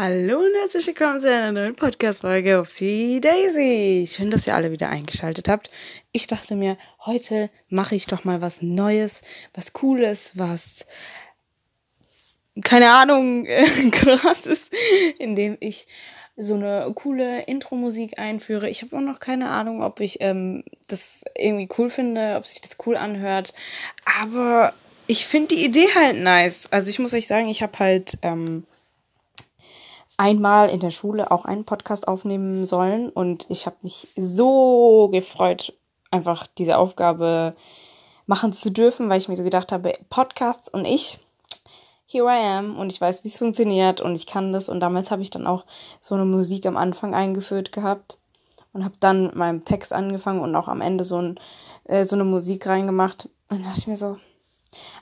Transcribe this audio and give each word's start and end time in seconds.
Hallo 0.00 0.38
und 0.38 0.54
herzlich 0.60 0.86
willkommen 0.86 1.18
zu 1.18 1.28
einer 1.28 1.50
neuen 1.50 1.74
Podcast-Folge 1.74 2.60
auf 2.60 2.68
Upsi 2.68 3.18
Daisy. 3.20 4.06
Schön, 4.06 4.30
dass 4.30 4.46
ihr 4.46 4.54
alle 4.54 4.70
wieder 4.70 4.90
eingeschaltet 4.90 5.48
habt. 5.48 5.72
Ich 6.12 6.28
dachte 6.28 6.54
mir, 6.54 6.76
heute 7.04 7.50
mache 7.68 7.96
ich 7.96 8.06
doch 8.06 8.22
mal 8.22 8.40
was 8.40 8.62
Neues, 8.62 9.22
was 9.54 9.72
Cooles, 9.72 10.38
was 10.38 10.86
keine 12.62 12.92
Ahnung, 12.92 13.44
krass 13.90 14.46
ist, 14.46 14.72
indem 15.18 15.56
ich 15.58 15.88
so 16.36 16.54
eine 16.54 16.92
coole 16.94 17.42
Intro-Musik 17.42 18.20
einführe. 18.20 18.70
Ich 18.70 18.82
habe 18.82 18.96
auch 18.96 19.00
noch 19.00 19.18
keine 19.18 19.48
Ahnung, 19.48 19.82
ob 19.82 19.98
ich 19.98 20.20
ähm, 20.20 20.62
das 20.86 21.24
irgendwie 21.36 21.68
cool 21.76 21.90
finde, 21.90 22.36
ob 22.36 22.46
sich 22.46 22.60
das 22.60 22.76
cool 22.86 22.96
anhört. 22.96 23.52
Aber 24.20 24.74
ich 25.08 25.26
finde 25.26 25.56
die 25.56 25.64
Idee 25.64 25.88
halt 25.96 26.18
nice. 26.18 26.68
Also 26.70 26.88
ich 26.88 27.00
muss 27.00 27.14
euch 27.14 27.26
sagen, 27.26 27.48
ich 27.48 27.64
habe 27.64 27.76
halt 27.80 28.18
ähm, 28.22 28.62
einmal 30.18 30.68
in 30.68 30.80
der 30.80 30.90
Schule 30.90 31.30
auch 31.30 31.46
einen 31.46 31.64
Podcast 31.64 32.06
aufnehmen 32.06 32.66
sollen. 32.66 33.08
Und 33.08 33.46
ich 33.48 33.64
habe 33.64 33.76
mich 33.82 34.08
so 34.16 35.08
gefreut, 35.10 35.72
einfach 36.10 36.46
diese 36.58 36.76
Aufgabe 36.76 37.54
machen 38.26 38.52
zu 38.52 38.70
dürfen, 38.70 39.08
weil 39.08 39.18
ich 39.18 39.28
mir 39.28 39.36
so 39.36 39.44
gedacht 39.44 39.72
habe, 39.72 39.94
Podcasts 40.10 40.68
und 40.68 40.84
ich, 40.84 41.18
here 42.06 42.26
I 42.26 42.58
am. 42.58 42.76
Und 42.76 42.92
ich 42.92 43.00
weiß, 43.00 43.24
wie 43.24 43.28
es 43.28 43.38
funktioniert 43.38 44.00
und 44.02 44.16
ich 44.16 44.26
kann 44.26 44.52
das. 44.52 44.68
Und 44.68 44.80
damals 44.80 45.10
habe 45.10 45.22
ich 45.22 45.30
dann 45.30 45.46
auch 45.46 45.64
so 46.00 46.14
eine 46.14 46.26
Musik 46.26 46.66
am 46.66 46.76
Anfang 46.76 47.14
eingeführt 47.14 47.72
gehabt 47.72 48.18
und 48.72 48.84
habe 48.84 48.96
dann 49.00 49.30
meinem 49.34 49.64
Text 49.64 49.92
angefangen 49.92 50.40
und 50.40 50.54
auch 50.56 50.68
am 50.68 50.80
Ende 50.80 51.04
so, 51.04 51.18
ein, 51.18 51.40
äh, 51.84 52.04
so 52.04 52.16
eine 52.16 52.24
Musik 52.24 52.66
reingemacht. 52.66 53.28
Und 53.48 53.58
dann 53.58 53.64
dachte 53.64 53.80
ich 53.80 53.86
mir 53.86 53.96
so, 53.96 54.18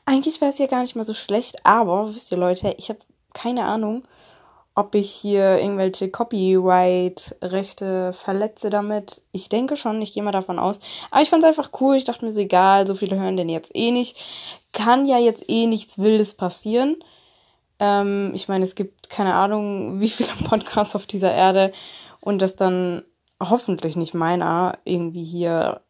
eigentlich 0.05 0.41
wäre 0.41 0.51
es 0.51 0.59
ja 0.59 0.67
gar 0.67 0.83
nicht 0.83 0.95
mal 0.95 1.05
so 1.05 1.15
schlecht, 1.15 1.65
aber 1.65 2.15
wisst 2.15 2.31
ihr 2.31 2.39
Leute, 2.39 2.75
ich 2.79 2.91
habe 2.91 3.01
keine 3.33 3.65
Ahnung, 3.65 4.05
ob 4.77 4.95
ich 4.95 5.11
hier 5.11 5.59
irgendwelche 5.59 6.11
Copyright-Rechte 6.11 8.13
verletze 8.13 8.69
damit. 8.69 9.23
Ich 9.33 9.49
denke 9.49 9.77
schon, 9.77 10.03
ich 10.03 10.13
gehe 10.13 10.23
mal 10.23 10.33
davon 10.33 10.59
aus. 10.59 10.79
Aber 11.11 11.23
ich 11.23 11.31
fand 11.31 11.43
es 11.43 11.49
einfach 11.49 11.71
cool. 11.81 11.97
Ich 11.97 12.05
dachte 12.05 12.27
mir 12.27 12.31
so, 12.31 12.41
egal, 12.41 12.87
so 12.87 12.95
viele 12.95 13.17
hören 13.17 13.39
den 13.39 13.49
jetzt 13.49 13.75
eh 13.75 13.91
nicht. 13.91 14.19
Kann 14.75 15.07
ja 15.07 15.19
jetzt 15.19 15.49
eh 15.49 15.67
nichts 15.67 15.99
Wildes 15.99 16.35
passieren. 16.35 16.97
Ähm, 17.79 18.33
ich 18.35 18.49
meine, 18.49 18.65
es 18.65 18.75
gibt 18.75 19.09
keine 19.09 19.35
Ahnung, 19.35 20.01
wie 20.01 20.11
viele 20.11 20.35
Podcasts 20.45 20.95
auf 20.95 21.07
dieser 21.07 21.33
Erde 21.33 21.73
und 22.21 22.43
das 22.43 22.55
dann 22.55 23.03
hoffentlich 23.43 23.97
nicht 23.97 24.13
meiner 24.13 24.75
irgendwie 24.85 25.25
hier 25.25 25.81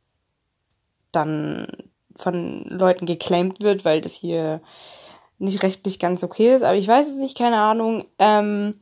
dann 1.11 1.67
von 2.15 2.65
Leuten 2.69 3.05
geclaimed 3.05 3.63
wird, 3.63 3.85
weil 3.85 4.01
das 4.01 4.15
hier 4.15 4.61
nicht 5.39 5.63
rechtlich 5.63 5.99
ganz 5.99 6.25
okay 6.25 6.55
ist, 6.55 6.63
aber 6.63 6.77
ich 6.77 6.89
weiß 6.89 7.09
es 7.09 7.17
nicht, 7.17 7.37
keine 7.37 7.59
Ahnung. 7.59 8.05
Ähm, 8.19 8.81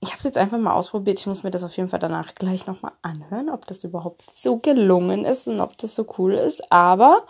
ich 0.00 0.10
habe 0.10 0.18
es 0.18 0.24
jetzt 0.24 0.38
einfach 0.38 0.58
mal 0.58 0.74
ausprobiert. 0.74 1.18
Ich 1.18 1.26
muss 1.26 1.42
mir 1.42 1.50
das 1.50 1.64
auf 1.64 1.76
jeden 1.76 1.88
Fall 1.88 1.98
danach 1.98 2.34
gleich 2.34 2.66
nochmal 2.66 2.92
anhören, 3.02 3.48
ob 3.48 3.66
das 3.66 3.82
überhaupt 3.84 4.24
so 4.34 4.58
gelungen 4.58 5.24
ist 5.24 5.48
und 5.48 5.60
ob 5.60 5.76
das 5.78 5.94
so 5.94 6.06
cool 6.18 6.34
ist. 6.34 6.72
Aber 6.72 7.24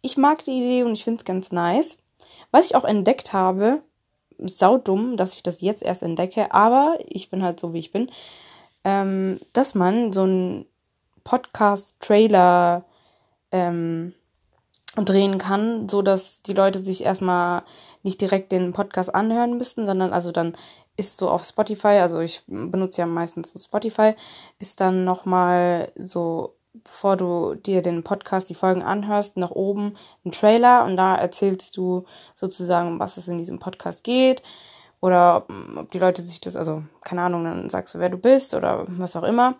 ich 0.00 0.16
mag 0.16 0.42
die 0.44 0.58
Idee 0.58 0.82
und 0.82 0.92
ich 0.92 1.04
finde 1.04 1.18
es 1.18 1.24
ganz 1.24 1.52
nice. 1.52 1.98
Was 2.50 2.66
ich 2.66 2.74
auch 2.74 2.84
entdeckt 2.84 3.32
habe, 3.32 3.82
sau 4.38 4.78
dumm, 4.78 5.16
dass 5.16 5.34
ich 5.34 5.42
das 5.42 5.60
jetzt 5.60 5.82
erst 5.82 6.02
entdecke, 6.02 6.52
aber 6.52 6.98
ich 7.06 7.30
bin 7.30 7.42
halt 7.42 7.60
so, 7.60 7.72
wie 7.72 7.78
ich 7.78 7.92
bin, 7.92 8.10
ähm, 8.84 9.38
dass 9.52 9.74
man 9.74 10.12
so 10.12 10.22
einen 10.22 10.66
Podcast-Trailer 11.24 12.84
ähm, 13.50 14.14
drehen 15.04 15.38
kann, 15.38 15.88
so 15.88 16.02
dass 16.02 16.42
die 16.42 16.54
Leute 16.54 16.78
sich 16.78 17.04
erstmal 17.04 17.62
nicht 18.02 18.20
direkt 18.20 18.52
den 18.52 18.72
Podcast 18.72 19.14
anhören 19.14 19.56
müssten, 19.56 19.86
sondern 19.86 20.12
also 20.12 20.32
dann 20.32 20.56
ist 20.96 21.18
so 21.18 21.28
auf 21.28 21.44
Spotify, 21.44 21.98
also 21.98 22.20
ich 22.20 22.42
benutze 22.46 23.02
ja 23.02 23.06
meistens 23.06 23.50
so 23.50 23.58
Spotify, 23.58 24.14
ist 24.58 24.80
dann 24.80 25.04
nochmal 25.04 25.92
so, 25.96 26.54
bevor 26.72 27.16
du 27.16 27.54
dir 27.54 27.82
den 27.82 28.02
Podcast, 28.02 28.48
die 28.48 28.54
Folgen 28.54 28.82
anhörst, 28.82 29.36
nach 29.36 29.50
oben 29.50 29.94
ein 30.24 30.32
Trailer 30.32 30.84
und 30.84 30.96
da 30.96 31.16
erzählst 31.16 31.76
du 31.76 32.04
sozusagen, 32.34 32.88
um 32.88 33.00
was 33.00 33.16
es 33.16 33.28
in 33.28 33.38
diesem 33.38 33.58
Podcast 33.58 34.04
geht 34.04 34.42
oder 35.00 35.36
ob, 35.36 35.52
ob 35.76 35.92
die 35.92 35.98
Leute 35.98 36.22
sich 36.22 36.40
das, 36.40 36.56
also 36.56 36.82
keine 37.04 37.22
Ahnung, 37.22 37.44
dann 37.44 37.68
sagst 37.68 37.94
du, 37.94 37.98
wer 37.98 38.08
du 38.08 38.16
bist 38.16 38.54
oder 38.54 38.84
was 38.88 39.16
auch 39.16 39.24
immer. 39.24 39.56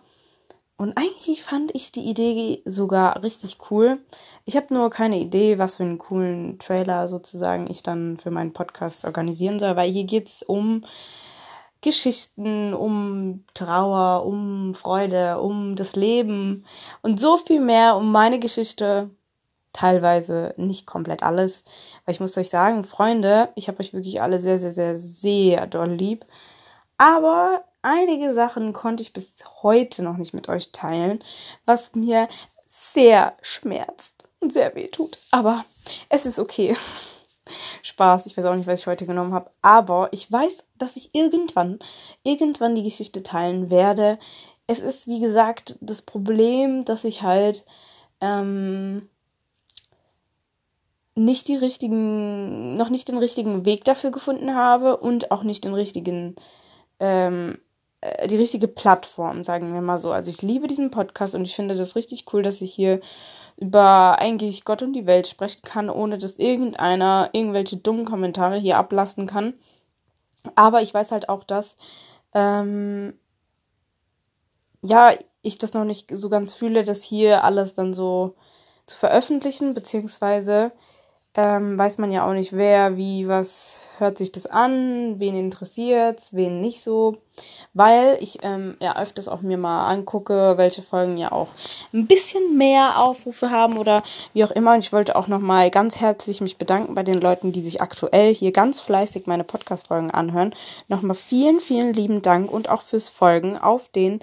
Und 0.77 0.95
eigentlich 0.95 1.43
fand 1.43 1.73
ich 1.75 1.91
die 1.91 2.07
Idee 2.07 2.61
sogar 2.65 3.23
richtig 3.23 3.57
cool. 3.71 3.99
Ich 4.45 4.55
habe 4.55 4.71
nur 4.73 4.91
keine 4.91 5.19
Idee, 5.19 5.57
was 5.57 5.77
für 5.77 5.83
einen 5.83 5.97
coolen 5.97 6.59
Trailer 6.59 7.07
sozusagen 7.07 7.69
ich 7.69 7.81
dann 7.81 8.17
für 8.17 8.29
meinen 8.29 8.53
Podcast 8.53 9.03
organisieren 9.03 9.57
soll, 9.57 9.75
weil 9.75 9.89
hier 9.89 10.03
geht's 10.03 10.43
um 10.43 10.83
Geschichten, 11.81 12.75
um 12.75 13.43
Trauer, 13.55 14.25
um 14.25 14.75
Freude, 14.75 15.39
um 15.41 15.75
das 15.75 15.95
Leben 15.95 16.65
und 17.01 17.19
so 17.19 17.37
viel 17.37 17.59
mehr 17.59 17.95
um 17.95 18.11
meine 18.11 18.39
Geschichte. 18.39 19.09
Teilweise 19.73 20.53
nicht 20.57 20.87
komplett 20.87 21.23
alles, 21.23 21.63
weil 22.05 22.13
ich 22.13 22.19
muss 22.19 22.37
euch 22.37 22.49
sagen, 22.49 22.83
Freunde, 22.83 23.49
ich 23.55 23.67
habe 23.67 23.79
euch 23.79 23.93
wirklich 23.93 24.21
alle 24.21 24.39
sehr, 24.39 24.57
sehr, 24.59 24.71
sehr, 24.71 24.97
sehr 24.97 25.67
doll 25.67 25.91
lieb. 25.91 26.25
Aber 26.97 27.63
einige 27.87 28.33
Sachen 28.33 28.73
konnte 28.73 29.01
ich 29.01 29.13
bis 29.13 29.31
heute 29.63 30.03
noch 30.03 30.17
nicht 30.17 30.33
mit 30.33 30.49
euch 30.49 30.71
teilen, 30.71 31.23
was 31.65 31.95
mir 31.95 32.27
sehr 32.65 33.35
schmerzt 33.41 34.29
und 34.41 34.51
sehr 34.51 34.75
weh 34.75 34.87
tut. 34.87 35.17
Aber 35.31 35.63
es 36.09 36.25
ist 36.25 36.37
okay. 36.37 36.75
Spaß, 37.81 38.25
ich 38.25 38.35
weiß 38.35 38.43
auch 38.45 38.55
nicht, 38.55 38.67
was 38.67 38.81
ich 38.81 38.87
heute 38.87 39.05
genommen 39.05 39.33
habe. 39.33 39.49
Aber 39.61 40.09
ich 40.11 40.29
weiß, 40.29 40.65
dass 40.77 40.97
ich 40.97 41.15
irgendwann, 41.15 41.79
irgendwann 42.23 42.75
die 42.75 42.83
Geschichte 42.83 43.23
teilen 43.23 43.69
werde. 43.69 44.19
Es 44.67 44.79
ist, 44.79 45.07
wie 45.07 45.21
gesagt, 45.21 45.77
das 45.79 46.01
Problem, 46.01 46.83
dass 46.83 47.05
ich 47.05 47.21
halt 47.21 47.65
ähm, 48.19 49.09
nicht 51.15 51.47
die 51.47 51.55
richtigen, 51.55 52.73
noch 52.73 52.89
nicht 52.89 53.07
den 53.07 53.17
richtigen 53.17 53.63
Weg 53.63 53.85
dafür 53.85 54.11
gefunden 54.11 54.53
habe 54.53 54.97
und 54.97 55.31
auch 55.31 55.43
nicht 55.43 55.63
den 55.63 55.73
richtigen 55.73 56.35
ähm, 56.99 57.53
äh, 57.53 57.66
die 58.27 58.37
richtige 58.37 58.67
Plattform, 58.67 59.43
sagen 59.43 59.73
wir 59.73 59.81
mal 59.81 59.99
so. 59.99 60.11
Also 60.11 60.29
ich 60.29 60.41
liebe 60.41 60.67
diesen 60.67 60.91
Podcast 60.91 61.35
und 61.35 61.45
ich 61.45 61.55
finde 61.55 61.75
das 61.75 61.95
richtig 61.95 62.25
cool, 62.31 62.43
dass 62.43 62.61
ich 62.61 62.73
hier 62.73 63.01
über 63.57 64.19
eigentlich 64.19 64.65
Gott 64.65 64.83
und 64.83 64.93
die 64.93 65.07
Welt 65.07 65.27
sprechen 65.27 65.63
kann, 65.63 65.89
ohne 65.89 66.17
dass 66.17 66.37
irgendeiner 66.37 67.29
irgendwelche 67.33 67.77
dummen 67.77 68.05
Kommentare 68.05 68.57
hier 68.57 68.77
ablassen 68.77 69.25
kann. 69.25 69.55
Aber 70.55 70.81
ich 70.81 70.93
weiß 70.93 71.11
halt 71.11 71.27
auch, 71.27 71.43
dass 71.43 71.75
ähm, 72.33 73.13
ja, 74.83 75.11
ich 75.41 75.57
das 75.57 75.73
noch 75.73 75.85
nicht 75.85 76.15
so 76.15 76.29
ganz 76.29 76.53
fühle, 76.53 76.83
das 76.83 77.03
hier 77.03 77.43
alles 77.43 77.73
dann 77.73 77.93
so 77.93 78.35
zu 78.85 78.97
veröffentlichen, 78.97 79.73
beziehungsweise 79.73 80.71
ähm, 81.37 81.77
weiß 81.77 81.99
man 81.99 82.11
ja 82.11 82.27
auch 82.27 82.33
nicht, 82.33 82.53
wer, 82.53 82.97
wie, 82.97 83.27
was 83.27 83.91
hört 83.99 84.17
sich 84.17 84.31
das 84.31 84.47
an, 84.47 85.19
wen 85.19 85.35
interessiert's, 85.35 86.33
wen 86.33 86.59
nicht 86.59 86.81
so, 86.81 87.17
weil 87.75 88.17
ich 88.19 88.39
ähm, 88.41 88.75
ja 88.79 88.99
öfters 88.99 89.27
auch 89.27 89.41
mir 89.41 89.59
mal 89.59 89.87
angucke, 89.87 90.55
welche 90.57 90.81
Folgen 90.81 91.15
ja 91.15 91.31
auch 91.31 91.49
ein 91.93 92.07
bisschen 92.07 92.57
mehr 92.57 92.99
Aufrufe 92.99 93.51
haben 93.51 93.77
oder 93.77 94.01
wie 94.33 94.43
auch 94.43 94.49
immer. 94.49 94.73
Und 94.73 94.79
ich 94.79 94.91
wollte 94.91 95.15
auch 95.15 95.27
nochmal 95.27 95.69
ganz 95.69 95.97
herzlich 95.97 96.41
mich 96.41 96.57
bedanken 96.57 96.95
bei 96.95 97.03
den 97.03 97.21
Leuten, 97.21 97.51
die 97.51 97.61
sich 97.61 97.81
aktuell 97.81 98.33
hier 98.33 98.51
ganz 98.51 98.81
fleißig 98.81 99.27
meine 99.27 99.43
Podcast-Folgen 99.43 100.09
anhören. 100.09 100.55
Nochmal 100.87 101.15
vielen, 101.15 101.59
vielen 101.59 101.93
lieben 101.93 102.23
Dank 102.23 102.51
und 102.51 102.67
auch 102.67 102.81
fürs 102.81 103.09
Folgen 103.09 103.59
auf 103.59 103.89
den 103.89 104.21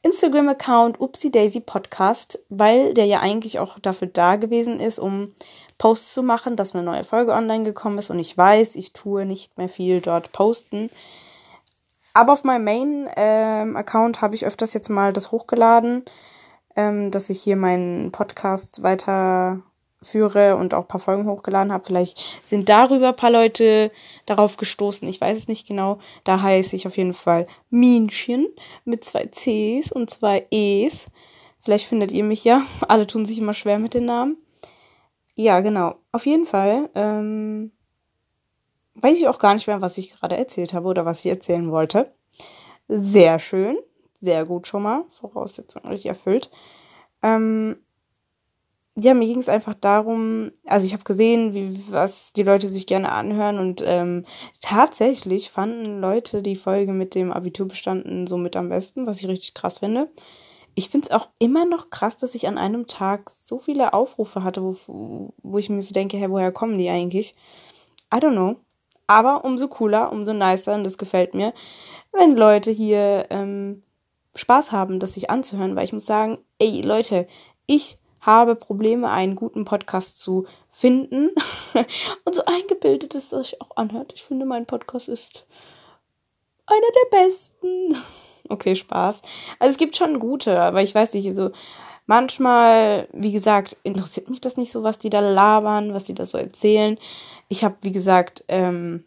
Instagram-Account 0.00 1.00
Upsi 1.00 1.30
Daisy 1.30 1.60
Podcast, 1.60 2.38
weil 2.48 2.94
der 2.94 3.04
ja 3.04 3.20
eigentlich 3.20 3.58
auch 3.58 3.78
dafür 3.78 4.08
da 4.08 4.36
gewesen 4.36 4.78
ist, 4.80 4.98
um 4.98 5.34
Posts 5.78 6.14
zu 6.14 6.22
machen, 6.22 6.56
dass 6.56 6.74
eine 6.74 6.84
neue 6.84 7.04
Folge 7.04 7.32
online 7.32 7.64
gekommen 7.64 7.98
ist. 7.98 8.10
Und 8.10 8.18
ich 8.18 8.36
weiß, 8.36 8.74
ich 8.74 8.92
tue 8.92 9.24
nicht 9.24 9.56
mehr 9.56 9.68
viel 9.68 10.00
dort 10.00 10.32
posten. 10.32 10.90
Aber 12.14 12.32
auf 12.32 12.44
meinem 12.44 12.64
Main-Account 12.64 14.16
ähm, 14.16 14.22
habe 14.22 14.34
ich 14.34 14.44
öfters 14.44 14.74
jetzt 14.74 14.88
mal 14.88 15.12
das 15.12 15.30
hochgeladen, 15.30 16.04
ähm, 16.74 17.10
dass 17.10 17.30
ich 17.30 17.40
hier 17.40 17.56
meinen 17.56 18.10
Podcast 18.10 18.82
weiter 18.82 19.62
führe 20.02 20.56
und 20.56 20.74
auch 20.74 20.82
ein 20.82 20.88
paar 20.88 21.00
Folgen 21.00 21.26
hochgeladen 21.26 21.72
habe. 21.72 21.84
Vielleicht 21.84 22.18
sind 22.44 22.68
darüber 22.68 23.08
ein 23.08 23.16
paar 23.16 23.30
Leute 23.30 23.90
darauf 24.26 24.56
gestoßen. 24.56 25.08
Ich 25.08 25.20
weiß 25.20 25.36
es 25.36 25.48
nicht 25.48 25.66
genau. 25.66 25.98
Da 26.24 26.42
heiße 26.42 26.76
ich 26.76 26.86
auf 26.86 26.96
jeden 26.96 27.14
Fall 27.14 27.46
Minchen 27.70 28.48
mit 28.84 29.04
zwei 29.04 29.26
Cs 29.26 29.92
und 29.92 30.10
zwei 30.10 30.46
Es. 30.50 31.08
Vielleicht 31.60 31.86
findet 31.86 32.12
ihr 32.12 32.24
mich 32.24 32.44
ja. 32.44 32.62
Alle 32.88 33.06
tun 33.06 33.26
sich 33.26 33.38
immer 33.38 33.54
schwer 33.54 33.78
mit 33.78 33.94
den 33.94 34.04
Namen. 34.04 34.36
Ja, 35.38 35.60
genau. 35.60 35.94
Auf 36.12 36.26
jeden 36.26 36.44
Fall 36.44 36.90
ähm, 36.94 37.72
weiß 38.94 39.16
ich 39.18 39.28
auch 39.28 39.38
gar 39.38 39.54
nicht 39.54 39.66
mehr, 39.66 39.80
was 39.80 39.98
ich 39.98 40.10
gerade 40.10 40.36
erzählt 40.36 40.74
habe 40.74 40.88
oder 40.88 41.04
was 41.04 41.24
ich 41.24 41.30
erzählen 41.30 41.70
wollte. 41.70 42.12
Sehr 42.88 43.38
schön. 43.40 43.78
Sehr 44.20 44.46
gut 44.46 44.66
schon 44.68 44.84
mal. 44.84 45.04
Voraussetzungen 45.20 45.86
richtig 45.88 46.10
erfüllt. 46.10 46.50
Ähm, 47.22 47.76
ja, 49.00 49.14
mir 49.14 49.26
ging 49.26 49.38
es 49.38 49.48
einfach 49.48 49.74
darum, 49.74 50.50
also 50.66 50.84
ich 50.84 50.92
habe 50.92 51.04
gesehen, 51.04 51.54
wie, 51.54 51.80
was 51.90 52.32
die 52.32 52.42
Leute 52.42 52.68
sich 52.68 52.86
gerne 52.86 53.12
anhören 53.12 53.58
und 53.60 53.80
ähm, 53.86 54.24
tatsächlich 54.60 55.50
fanden 55.50 56.00
Leute 56.00 56.42
die 56.42 56.56
Folge 56.56 56.92
mit 56.92 57.14
dem 57.14 57.32
Abiturbestanden 57.32 58.26
so 58.26 58.36
mit 58.36 58.56
am 58.56 58.70
besten, 58.70 59.06
was 59.06 59.18
ich 59.20 59.28
richtig 59.28 59.54
krass 59.54 59.78
finde. 59.78 60.08
Ich 60.78 60.90
finde 60.90 61.08
es 61.08 61.10
auch 61.10 61.28
immer 61.40 61.64
noch 61.64 61.90
krass, 61.90 62.16
dass 62.16 62.36
ich 62.36 62.46
an 62.46 62.56
einem 62.56 62.86
Tag 62.86 63.30
so 63.30 63.58
viele 63.58 63.94
Aufrufe 63.94 64.44
hatte, 64.44 64.62
wo, 64.62 65.34
wo 65.42 65.58
ich 65.58 65.68
mir 65.70 65.82
so 65.82 65.92
denke, 65.92 66.16
hey, 66.16 66.30
woher 66.30 66.52
kommen 66.52 66.78
die 66.78 66.88
eigentlich? 66.88 67.34
I 68.14 68.18
don't 68.18 68.30
know. 68.30 68.60
Aber 69.08 69.44
umso 69.44 69.66
cooler, 69.66 70.12
umso 70.12 70.32
nicer, 70.32 70.76
und 70.76 70.84
das 70.84 70.96
gefällt 70.96 71.34
mir, 71.34 71.52
wenn 72.12 72.36
Leute 72.36 72.70
hier 72.70 73.26
ähm, 73.30 73.82
Spaß 74.36 74.70
haben, 74.70 75.00
das 75.00 75.14
sich 75.14 75.30
anzuhören, 75.30 75.74
weil 75.74 75.82
ich 75.82 75.92
muss 75.92 76.06
sagen, 76.06 76.38
ey 76.60 76.80
Leute, 76.82 77.26
ich 77.66 77.98
habe 78.20 78.54
Probleme, 78.54 79.10
einen 79.10 79.34
guten 79.34 79.64
Podcast 79.64 80.20
zu 80.20 80.46
finden. 80.68 81.30
Und 82.24 82.34
so 82.36 82.44
eingebildet 82.44 83.16
ist, 83.16 83.32
dass 83.32 83.48
sich 83.48 83.60
auch 83.60 83.76
anhört. 83.76 84.12
Ich 84.14 84.22
finde, 84.22 84.46
mein 84.46 84.64
Podcast 84.64 85.08
ist 85.08 85.44
einer 86.66 86.80
der 87.10 87.18
besten. 87.18 87.96
Okay, 88.48 88.74
Spaß. 88.74 89.22
Also 89.58 89.72
es 89.72 89.78
gibt 89.78 89.96
schon 89.96 90.18
gute, 90.18 90.60
aber 90.60 90.82
ich 90.82 90.94
weiß 90.94 91.12
nicht, 91.14 91.34
so 91.34 91.50
manchmal, 92.06 93.08
wie 93.12 93.32
gesagt, 93.32 93.76
interessiert 93.82 94.30
mich 94.30 94.40
das 94.40 94.56
nicht 94.56 94.72
so, 94.72 94.82
was 94.82 94.98
die 94.98 95.10
da 95.10 95.20
labern, 95.20 95.94
was 95.94 96.04
die 96.04 96.14
da 96.14 96.24
so 96.26 96.38
erzählen. 96.38 96.98
Ich 97.48 97.64
habe, 97.64 97.76
wie 97.82 97.92
gesagt, 97.92 98.44
ähm, 98.48 99.04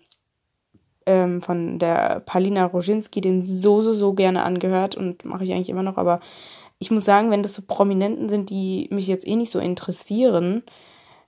ähm, 1.06 1.42
von 1.42 1.80
der 1.80 2.22
Palina 2.22 2.66
Roginski 2.66 3.22
den 3.22 3.42
so, 3.42 3.82
so, 3.82 3.92
so 3.92 4.14
gerne 4.14 4.44
angehört 4.44 4.96
und 4.96 5.26
mache 5.26 5.44
ich 5.44 5.52
eigentlich 5.52 5.70
immer 5.70 5.84
noch, 5.84 5.98
aber 5.98 6.20
ich 6.80 6.92
muss 6.92 7.06
sagen, 7.06 7.32
wenn 7.32 7.44
das 7.44 7.56
so 7.56 7.64
Prominenten 7.66 8.30
sind, 8.30 8.50
die 8.50 8.88
mich 8.92 9.08
jetzt 9.08 9.28
eh 9.28 9.36
nicht 9.36 9.52
so 9.52 9.60
interessieren, 9.60 10.64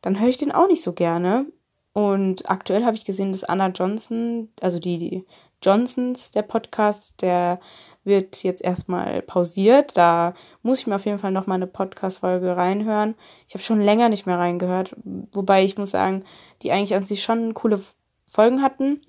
dann 0.01 0.19
höre 0.19 0.29
ich 0.29 0.37
den 0.37 0.51
auch 0.51 0.67
nicht 0.67 0.83
so 0.83 0.93
gerne. 0.93 1.45
Und 1.93 2.49
aktuell 2.49 2.85
habe 2.85 2.95
ich 2.95 3.05
gesehen, 3.05 3.31
dass 3.31 3.43
Anna 3.43 3.67
Johnson, 3.67 4.49
also 4.61 4.79
die, 4.79 4.97
die 4.97 5.25
Johnsons, 5.61 6.31
der 6.31 6.41
Podcast, 6.41 7.21
der 7.21 7.59
wird 8.03 8.43
jetzt 8.43 8.61
erstmal 8.61 9.21
pausiert. 9.21 9.97
Da 9.97 10.33
muss 10.61 10.79
ich 10.79 10.87
mir 10.87 10.95
auf 10.95 11.05
jeden 11.05 11.19
Fall 11.19 11.31
nochmal 11.31 11.55
eine 11.55 11.67
Podcast-Folge 11.67 12.55
reinhören. 12.55 13.15
Ich 13.47 13.53
habe 13.53 13.63
schon 13.63 13.81
länger 13.81 14.09
nicht 14.09 14.25
mehr 14.25 14.39
reingehört, 14.39 14.95
wobei 15.31 15.63
ich 15.63 15.77
muss 15.77 15.91
sagen, 15.91 16.23
die 16.61 16.71
eigentlich 16.71 16.95
an 16.95 17.05
sich 17.05 17.23
schon 17.23 17.53
coole 17.53 17.79
Folgen 18.25 18.61
hatten. 18.61 19.01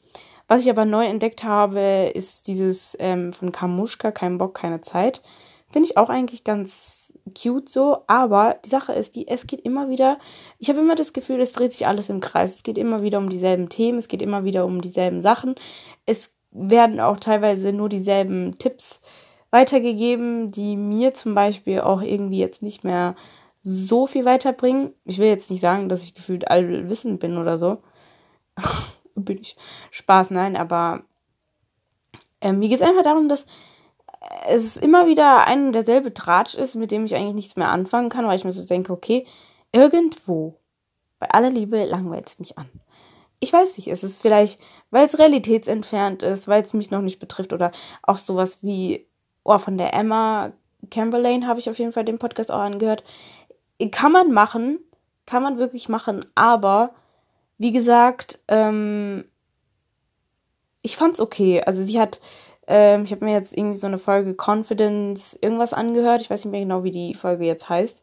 Was 0.46 0.62
ich 0.62 0.70
aber 0.70 0.85
neu 0.85 1.06
entdeckt 1.06 1.44
habe, 1.44 2.11
ist 2.14 2.46
dieses 2.49 2.96
ähm, 3.00 3.32
von 3.32 3.50
Kamuschka, 3.50 4.12
kein 4.12 4.38
Bock, 4.38 4.55
keine 4.55 4.82
Zeit. 4.82 5.23
Finde 5.70 5.88
ich 5.88 5.96
auch 5.96 6.11
eigentlich 6.11 6.44
ganz 6.44 7.12
cute 7.37 7.69
so, 7.69 8.02
aber 8.06 8.58
die 8.64 8.69
Sache 8.69 8.93
ist, 8.93 9.17
die, 9.17 9.26
es 9.26 9.46
geht 9.46 9.62
immer 9.62 9.88
wieder, 9.88 10.19
ich 10.58 10.69
habe 10.69 10.79
immer 10.79 10.94
das 10.94 11.12
Gefühl, 11.12 11.41
es 11.41 11.52
dreht 11.52 11.73
sich 11.73 11.87
alles 11.87 12.11
im 12.11 12.20
Kreis. 12.20 12.56
Es 12.56 12.62
geht 12.62 12.79
immer 12.79 13.02
wieder 13.02 13.19
um 13.19 13.31
dieselben 13.31 13.69
Themen, 13.69 13.99
es 13.99 14.08
geht 14.08 14.23
immer 14.23 14.44
wieder 14.44 14.67
um 14.67 14.82
dieselben 14.82 15.23
Sachen. 15.23 15.55
Es 16.06 16.31
werden 16.55 17.01
auch 17.01 17.19
teilweise 17.19 17.73
nur 17.73 17.89
dieselben 17.89 18.56
Tipps 18.59 19.01
weitergegeben, 19.51 20.51
die 20.51 20.77
mir 20.77 21.15
zum 21.15 21.35
Beispiel 21.35 21.81
auch 21.81 22.01
irgendwie 22.01 22.39
jetzt 22.39 22.62
nicht 22.62 22.85
mehr 22.85 23.15
so 23.61 24.06
viel 24.06 24.25
weiterbringen. 24.25 24.93
Ich 25.05 25.19
will 25.19 25.29
jetzt 25.29 25.51
nicht 25.51 25.61
sagen, 25.61 25.89
dass 25.89 26.05
ich 26.05 26.15
gefühlt 26.15 26.51
allwissend 26.51 27.21
bin 27.21 27.39
oder 27.39 27.59
so. 27.59 27.83
bin 29.15 29.39
ich 29.39 29.56
Spaß, 29.91 30.31
nein, 30.31 30.56
aber 30.56 31.03
ähm, 32.41 32.59
mir 32.59 32.69
geht 32.69 32.81
es 32.81 32.87
einfach 32.87 33.03
darum, 33.03 33.29
dass 33.29 33.47
es 34.49 34.77
immer 34.77 35.06
wieder 35.06 35.47
ein 35.47 35.69
und 35.69 35.73
derselbe 35.73 36.15
Tratsch 36.15 36.55
ist, 36.55 36.75
mit 36.75 36.91
dem 36.91 37.05
ich 37.05 37.15
eigentlich 37.15 37.35
nichts 37.35 37.56
mehr 37.56 37.71
anfangen 37.71 38.09
kann, 38.09 38.27
weil 38.27 38.37
ich 38.37 38.45
mir 38.45 38.53
so 38.53 38.65
denke, 38.65 38.93
okay, 38.93 39.27
irgendwo, 39.73 40.59
bei 41.19 41.29
aller 41.31 41.51
Liebe, 41.51 41.85
langweilt 41.85 42.29
es 42.29 42.39
mich 42.39 42.59
an. 42.59 42.69
Ich 43.44 43.52
weiß 43.52 43.76
nicht, 43.76 43.88
es 43.88 44.02
ist 44.02 44.23
vielleicht, 44.23 44.58
weil 44.91 45.05
es 45.05 45.19
realitätsentfernt 45.19 46.23
ist, 46.23 46.49
weil 46.49 46.62
es 46.62 46.73
mich 46.73 46.91
noch 46.91 47.02
nicht 47.02 47.19
betrifft 47.19 47.52
oder 47.52 47.73
auch 48.02 48.17
sowas 48.17 48.61
wie, 48.62 49.06
oh, 49.44 49.58
von 49.58 49.76
der 49.76 49.93
Emma 49.93 50.52
Camberlain 50.91 51.46
habe 51.46 51.61
ich 51.61 51.69
auf 51.69 51.79
jeden 51.79 51.93
Fall 51.93 52.06
den 52.06 52.19
Podcast 52.19 52.50
auch 52.50 52.61
angehört. 52.61 53.05
Kann 53.91 54.12
man 54.12 54.32
machen, 54.32 54.79
kann 55.26 55.43
man 55.43 55.58
wirklich 55.58 55.91
machen, 55.91 56.25
aber 56.35 56.94
wie 57.58 57.70
gesagt, 57.73 58.38
ähm, 58.49 59.26
ich 60.81 60.96
fand's 60.96 61.20
okay. 61.20 61.62
Also 61.67 61.82
sie 61.82 62.00
hat 62.00 62.20
ähm, 62.67 63.05
ich 63.05 63.12
habe 63.12 63.26
mir 63.26 63.32
jetzt 63.32 63.55
irgendwie 63.55 63.76
so 63.76 63.87
eine 63.87 63.99
Folge 63.99 64.35
Confidence 64.35 65.37
irgendwas 65.38 65.75
angehört. 65.75 66.23
Ich 66.23 66.31
weiß 66.31 66.46
nicht 66.46 66.52
mehr 66.52 66.62
genau, 66.62 66.82
wie 66.82 66.91
die 66.91 67.14
Folge 67.14 67.44
jetzt 67.44 67.69
heißt. 67.69 68.02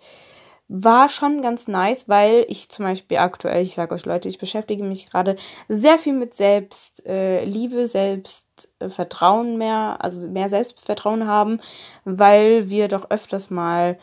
War 0.74 1.10
schon 1.10 1.42
ganz 1.42 1.68
nice, 1.68 2.08
weil 2.08 2.46
ich 2.48 2.70
zum 2.70 2.86
Beispiel 2.86 3.18
aktuell, 3.18 3.62
ich 3.62 3.74
sage 3.74 3.94
euch 3.94 4.06
Leute, 4.06 4.30
ich 4.30 4.38
beschäftige 4.38 4.86
mich 4.86 5.10
gerade 5.10 5.36
sehr 5.68 5.98
viel 5.98 6.14
mit 6.14 6.34
Selbstliebe, 6.34 7.82
äh, 7.82 7.86
Selbstvertrauen 7.86 9.58
mehr, 9.58 9.98
also 10.00 10.30
mehr 10.30 10.48
Selbstvertrauen 10.48 11.28
haben, 11.28 11.60
weil 12.06 12.70
wir 12.70 12.88
doch 12.88 13.12
öfters 13.12 13.50
mal 13.50 14.00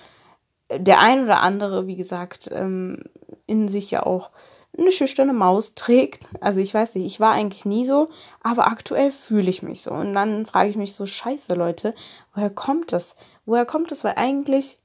der 0.71 1.01
ein 1.01 1.25
oder 1.25 1.41
andere, 1.41 1.87
wie 1.87 1.97
gesagt, 1.97 2.51
ähm, 2.53 3.03
in 3.47 3.69
sich 3.69 3.91
ja 3.91 4.03
auch 4.03 4.31
eine 4.77 4.93
schüchterne 4.93 5.33
Maus 5.33 5.73
trägt. 5.75 6.27
Also 6.43 6.61
ich 6.61 6.75
weiß 6.75 6.97
nicht, 6.97 7.07
ich 7.07 7.19
war 7.19 7.33
eigentlich 7.33 7.65
nie 7.65 7.87
so, 7.87 8.11
aber 8.43 8.67
aktuell 8.67 9.11
fühle 9.11 9.49
ich 9.49 9.63
mich 9.63 9.81
so. 9.81 9.93
Und 9.93 10.13
dann 10.13 10.45
frage 10.45 10.69
ich 10.69 10.77
mich 10.77 10.93
so, 10.93 11.07
scheiße 11.07 11.55
Leute, 11.55 11.95
woher 12.35 12.51
kommt 12.51 12.93
das? 12.93 13.15
Woher 13.47 13.65
kommt 13.65 13.91
das? 13.91 14.05
Weil 14.05 14.17
eigentlich, 14.17 14.77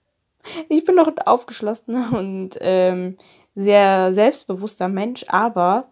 ich 0.69 0.83
bin 0.83 0.95
doch 0.95 1.07
ein 1.07 1.19
aufgeschlossener 1.19 2.17
und 2.17 2.51
ähm, 2.61 3.17
sehr 3.55 4.13
selbstbewusster 4.13 4.87
Mensch, 4.87 5.25
aber 5.27 5.87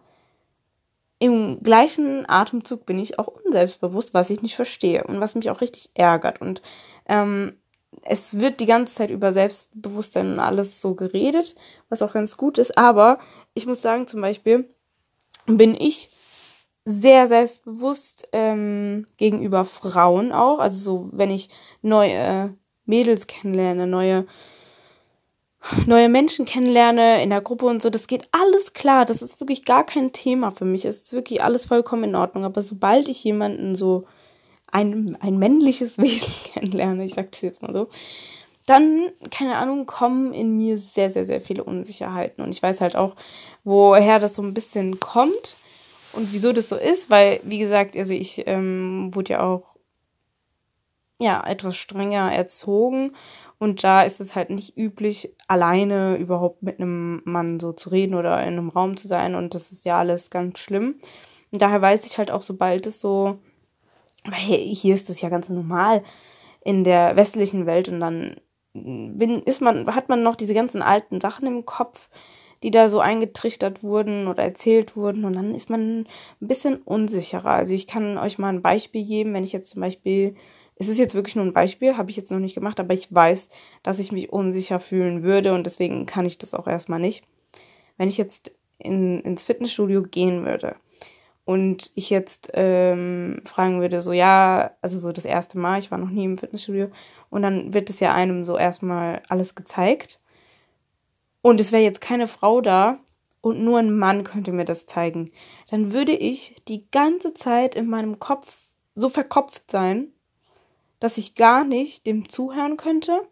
im 1.18 1.62
gleichen 1.62 2.28
Atemzug 2.28 2.84
bin 2.84 2.98
ich 2.98 3.18
auch 3.18 3.28
unselbstbewusst, 3.28 4.12
was 4.12 4.30
ich 4.30 4.42
nicht 4.42 4.56
verstehe 4.56 5.04
und 5.04 5.20
was 5.20 5.36
mich 5.36 5.50
auch 5.50 5.60
richtig 5.60 5.90
ärgert. 5.94 6.40
Und 6.40 6.62
ähm, 7.06 7.54
es 8.02 8.40
wird 8.40 8.58
die 8.58 8.66
ganze 8.66 8.94
Zeit 8.94 9.10
über 9.10 9.32
Selbstbewusstsein 9.32 10.32
und 10.32 10.40
alles 10.40 10.80
so 10.80 10.94
geredet, 10.94 11.54
was 11.88 12.02
auch 12.02 12.12
ganz 12.12 12.36
gut 12.36 12.58
ist, 12.58 12.76
aber 12.76 13.18
ich 13.54 13.66
muss 13.66 13.82
sagen, 13.82 14.06
zum 14.06 14.20
Beispiel 14.20 14.68
bin 15.46 15.74
ich 15.74 16.08
sehr 16.84 17.28
selbstbewusst 17.28 18.28
ähm, 18.32 19.06
gegenüber 19.16 19.64
Frauen 19.64 20.32
auch. 20.32 20.58
Also 20.58 20.78
so, 20.78 21.08
wenn 21.12 21.30
ich 21.30 21.48
neue 21.80 22.56
Mädels 22.92 23.26
kennenlerne, 23.26 23.86
neue 23.86 24.26
neue 25.86 26.08
Menschen 26.08 26.44
kennenlerne 26.44 27.22
in 27.22 27.30
der 27.30 27.40
Gruppe 27.40 27.66
und 27.66 27.80
so, 27.80 27.90
das 27.90 28.06
geht 28.06 28.28
alles 28.32 28.72
klar. 28.72 29.04
Das 29.04 29.22
ist 29.22 29.40
wirklich 29.40 29.64
gar 29.64 29.86
kein 29.86 30.12
Thema 30.12 30.50
für 30.50 30.64
mich. 30.64 30.84
Es 30.84 31.02
ist 31.02 31.12
wirklich 31.12 31.42
alles 31.42 31.66
vollkommen 31.66 32.04
in 32.04 32.14
Ordnung. 32.16 32.44
Aber 32.44 32.62
sobald 32.62 33.08
ich 33.08 33.22
jemanden 33.24 33.74
so 33.74 34.06
ein, 34.70 35.16
ein 35.20 35.38
männliches 35.38 35.98
Wesen 36.02 36.32
kennenlerne, 36.52 37.04
ich 37.04 37.14
sag 37.14 37.30
das 37.32 37.42
jetzt 37.42 37.62
mal 37.62 37.72
so, 37.72 37.88
dann, 38.66 39.10
keine 39.30 39.56
Ahnung, 39.56 39.86
kommen 39.86 40.32
in 40.32 40.56
mir 40.56 40.78
sehr, 40.78 41.10
sehr, 41.10 41.24
sehr 41.24 41.40
viele 41.40 41.64
Unsicherheiten. 41.64 42.44
Und 42.44 42.50
ich 42.50 42.62
weiß 42.62 42.80
halt 42.80 42.96
auch, 42.96 43.16
woher 43.64 44.18
das 44.18 44.34
so 44.34 44.42
ein 44.42 44.54
bisschen 44.54 45.00
kommt 45.00 45.56
und 46.12 46.32
wieso 46.32 46.52
das 46.52 46.68
so 46.68 46.76
ist, 46.76 47.10
weil, 47.10 47.40
wie 47.44 47.58
gesagt, 47.58 47.96
also 47.96 48.14
ich 48.14 48.42
ähm, 48.46 49.10
wurde 49.12 49.34
ja 49.34 49.42
auch 49.42 49.71
ja 51.22 51.44
etwas 51.46 51.76
strenger 51.76 52.32
erzogen. 52.32 53.12
Und 53.58 53.84
da 53.84 54.02
ist 54.02 54.20
es 54.20 54.34
halt 54.34 54.50
nicht 54.50 54.76
üblich, 54.76 55.34
alleine 55.46 56.16
überhaupt 56.16 56.62
mit 56.64 56.80
einem 56.80 57.22
Mann 57.24 57.60
so 57.60 57.72
zu 57.72 57.90
reden 57.90 58.16
oder 58.16 58.40
in 58.42 58.54
einem 58.54 58.68
Raum 58.68 58.96
zu 58.96 59.06
sein. 59.06 59.36
Und 59.36 59.54
das 59.54 59.70
ist 59.70 59.84
ja 59.84 59.98
alles 59.98 60.30
ganz 60.30 60.58
schlimm. 60.58 60.96
Und 61.52 61.62
daher 61.62 61.80
weiß 61.80 62.06
ich 62.06 62.18
halt 62.18 62.30
auch, 62.30 62.42
sobald 62.42 62.86
es 62.86 63.00
so, 63.00 63.38
weil 64.24 64.58
hier 64.58 64.94
ist 64.94 65.10
es 65.10 65.20
ja 65.20 65.28
ganz 65.28 65.48
normal 65.48 66.02
in 66.64 66.82
der 66.82 67.14
westlichen 67.14 67.66
Welt. 67.66 67.88
Und 67.88 68.00
dann 68.00 68.36
bin, 68.74 69.42
ist 69.42 69.60
man, 69.60 69.94
hat 69.94 70.08
man 70.08 70.22
noch 70.22 70.34
diese 70.34 70.54
ganzen 70.54 70.82
alten 70.82 71.20
Sachen 71.20 71.46
im 71.46 71.64
Kopf, 71.64 72.08
die 72.62 72.70
da 72.70 72.88
so 72.88 73.00
eingetrichtert 73.00 73.82
wurden 73.82 74.28
oder 74.28 74.42
erzählt 74.42 74.96
wurden. 74.96 75.24
Und 75.24 75.34
dann 75.36 75.52
ist 75.52 75.70
man 75.70 76.00
ein 76.00 76.06
bisschen 76.40 76.76
unsicherer. 76.82 77.50
Also 77.50 77.74
ich 77.74 77.86
kann 77.86 78.18
euch 78.18 78.38
mal 78.38 78.48
ein 78.48 78.62
Beispiel 78.62 79.04
geben, 79.04 79.34
wenn 79.34 79.44
ich 79.44 79.52
jetzt 79.52 79.70
zum 79.70 79.82
Beispiel, 79.82 80.34
es 80.76 80.88
ist 80.88 80.98
jetzt 80.98 81.14
wirklich 81.14 81.36
nur 81.36 81.44
ein 81.44 81.52
Beispiel, 81.52 81.96
habe 81.96 82.10
ich 82.10 82.16
jetzt 82.16 82.30
noch 82.30 82.38
nicht 82.38 82.54
gemacht, 82.54 82.80
aber 82.80 82.94
ich 82.94 83.12
weiß, 83.12 83.48
dass 83.82 83.98
ich 83.98 84.12
mich 84.12 84.32
unsicher 84.32 84.80
fühlen 84.80 85.22
würde 85.22 85.52
und 85.54 85.66
deswegen 85.66 86.06
kann 86.06 86.26
ich 86.26 86.38
das 86.38 86.54
auch 86.54 86.66
erstmal 86.66 87.00
nicht. 87.00 87.24
Wenn 87.96 88.08
ich 88.08 88.18
jetzt 88.18 88.52
in, 88.78 89.20
ins 89.20 89.44
Fitnessstudio 89.44 90.02
gehen 90.02 90.44
würde 90.44 90.76
und 91.44 91.90
ich 91.94 92.10
jetzt 92.10 92.50
ähm, 92.54 93.42
fragen 93.44 93.80
würde, 93.80 94.00
so 94.02 94.12
ja, 94.12 94.72
also 94.80 94.98
so 94.98 95.12
das 95.12 95.24
erste 95.24 95.58
Mal, 95.58 95.78
ich 95.78 95.90
war 95.90 95.98
noch 95.98 96.10
nie 96.10 96.24
im 96.24 96.36
Fitnessstudio 96.36 96.88
und 97.30 97.42
dann 97.42 97.74
wird 97.74 97.90
es 97.90 98.00
ja 98.00 98.14
einem 98.14 98.44
so 98.44 98.56
erstmal 98.56 99.22
alles 99.28 99.54
gezeigt 99.54 100.20
und 101.42 101.60
es 101.60 101.72
wäre 101.72 101.82
jetzt 101.82 102.00
keine 102.00 102.26
Frau 102.26 102.60
da 102.60 102.98
und 103.40 103.62
nur 103.62 103.78
ein 103.78 103.96
Mann 103.96 104.24
könnte 104.24 104.52
mir 104.52 104.64
das 104.64 104.86
zeigen, 104.86 105.30
dann 105.70 105.92
würde 105.92 106.12
ich 106.12 106.56
die 106.68 106.88
ganze 106.90 107.34
Zeit 107.34 107.74
in 107.74 107.88
meinem 107.88 108.18
Kopf 108.18 108.66
so 108.94 109.08
verkopft 109.08 109.70
sein, 109.70 110.11
dass 111.02 111.18
ich 111.18 111.34
gar 111.34 111.64
nicht 111.64 112.06
dem 112.06 112.28
zuhören 112.28 112.76
könnte 112.76 113.22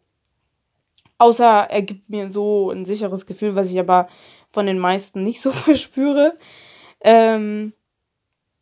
Außer 1.20 1.44
er 1.44 1.82
gibt 1.82 2.08
mir 2.08 2.30
so 2.30 2.70
ein 2.70 2.86
sicheres 2.86 3.26
Gefühl, 3.26 3.54
was 3.54 3.70
ich 3.70 3.78
aber 3.78 4.08
von 4.52 4.64
den 4.64 4.78
meisten 4.78 5.22
nicht 5.22 5.40
so 5.42 5.52
verspüre. 5.52 6.34
Ähm, 7.02 7.74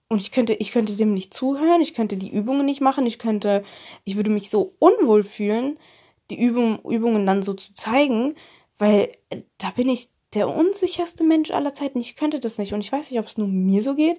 und 0.08 0.22
ich 0.22 0.32
könnte, 0.32 0.54
ich 0.54 0.72
könnte 0.72 0.96
dem 0.96 1.14
nicht 1.14 1.32
zuhören, 1.32 1.80
ich 1.80 1.94
könnte 1.94 2.16
die 2.16 2.32
Übungen 2.32 2.66
nicht 2.66 2.80
machen, 2.80 3.06
ich 3.06 3.20
könnte, 3.20 3.62
ich 4.04 4.16
würde 4.16 4.30
mich 4.30 4.50
so 4.50 4.74
unwohl 4.80 5.22
fühlen, 5.22 5.78
die 6.30 6.40
Übung, 6.40 6.80
Übungen 6.80 7.26
dann 7.26 7.42
so 7.42 7.54
zu 7.54 7.72
zeigen, 7.74 8.34
weil 8.76 9.12
äh, 9.30 9.42
da 9.58 9.70
bin 9.70 9.88
ich 9.88 10.08
der 10.34 10.48
unsicherste 10.48 11.22
Mensch 11.22 11.52
aller 11.52 11.72
Zeiten. 11.72 12.00
Ich 12.00 12.16
könnte 12.16 12.40
das 12.40 12.58
nicht. 12.58 12.74
Und 12.74 12.80
ich 12.80 12.90
weiß 12.90 13.08
nicht, 13.08 13.20
ob 13.20 13.26
es 13.26 13.38
nur 13.38 13.46
mir 13.46 13.84
so 13.84 13.94
geht, 13.94 14.18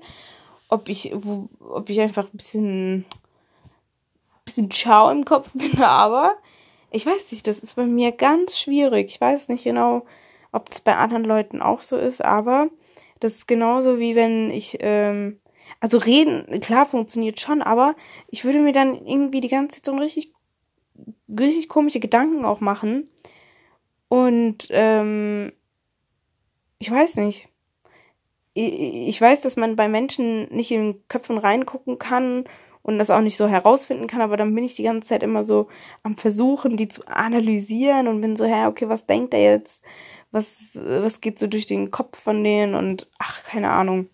ob 0.69 0.87
ich, 0.87 1.11
wo, 1.13 1.49
ob 1.59 1.89
ich 1.89 1.99
einfach 1.99 2.27
ein 2.31 2.37
bisschen, 2.37 3.05
bisschen 4.49 4.71
Ciao 4.71 5.09
im 5.09 5.25
Kopf 5.25 5.51
bin, 5.53 5.81
aber 5.81 6.37
ich 6.91 7.05
weiß 7.05 7.31
nicht, 7.31 7.47
das 7.47 7.59
ist 7.59 7.75
bei 7.75 7.85
mir 7.85 8.11
ganz 8.11 8.57
schwierig. 8.57 9.07
Ich 9.09 9.21
weiß 9.21 9.49
nicht 9.49 9.63
genau, 9.63 10.05
ob 10.51 10.69
das 10.69 10.81
bei 10.81 10.95
anderen 10.95 11.23
Leuten 11.23 11.61
auch 11.61 11.81
so 11.81 11.97
ist, 11.97 12.23
aber 12.23 12.69
das 13.19 13.33
ist 13.33 13.47
genauso 13.47 13.99
wie 13.99 14.15
wenn 14.15 14.49
ich, 14.49 14.77
ähm, 14.79 15.39
also 15.79 15.97
reden, 15.97 16.59
klar 16.61 16.85
funktioniert 16.85 17.39
schon, 17.39 17.61
aber 17.61 17.95
ich 18.27 18.43
würde 18.43 18.59
mir 18.59 18.71
dann 18.71 19.05
irgendwie 19.05 19.39
die 19.39 19.49
ganze 19.49 19.81
Zeit 19.81 19.85
so 19.85 19.95
richtig, 19.95 20.33
richtig 21.27 21.69
komische 21.69 21.99
Gedanken 21.99 22.43
auch 22.43 22.59
machen. 22.59 23.07
Und 24.07 24.67
ähm, 24.71 25.53
ich 26.79 26.89
weiß 26.89 27.17
nicht. 27.17 27.49
Ich 28.55 29.21
weiß, 29.21 29.41
dass 29.41 29.55
man 29.55 29.75
bei 29.75 29.87
Menschen 29.87 30.53
nicht 30.53 30.71
in 30.71 30.93
den 30.93 31.07
Köpfen 31.07 31.37
reingucken 31.37 31.99
kann 31.99 32.45
und 32.81 32.97
das 32.97 33.09
auch 33.09 33.21
nicht 33.21 33.37
so 33.37 33.47
herausfinden 33.47 34.07
kann, 34.07 34.21
aber 34.21 34.37
dann 34.37 34.55
bin 34.55 34.63
ich 34.63 34.75
die 34.75 34.83
ganze 34.83 35.09
Zeit 35.09 35.23
immer 35.23 35.43
so 35.43 35.67
am 36.03 36.15
Versuchen, 36.15 36.77
die 36.77 36.87
zu 36.87 37.05
analysieren 37.07 38.07
und 38.07 38.21
bin 38.21 38.35
so, 38.35 38.45
hä, 38.45 38.65
okay, 38.67 38.89
was 38.89 39.05
denkt 39.05 39.33
er 39.33 39.43
jetzt? 39.43 39.83
Was, 40.31 40.79
was 40.83 41.21
geht 41.21 41.39
so 41.39 41.47
durch 41.47 41.65
den 41.65 41.91
Kopf 41.91 42.19
von 42.19 42.43
denen 42.43 42.75
und 42.75 43.07
ach, 43.17 43.43
keine 43.43 43.71
Ahnung. 43.71 44.09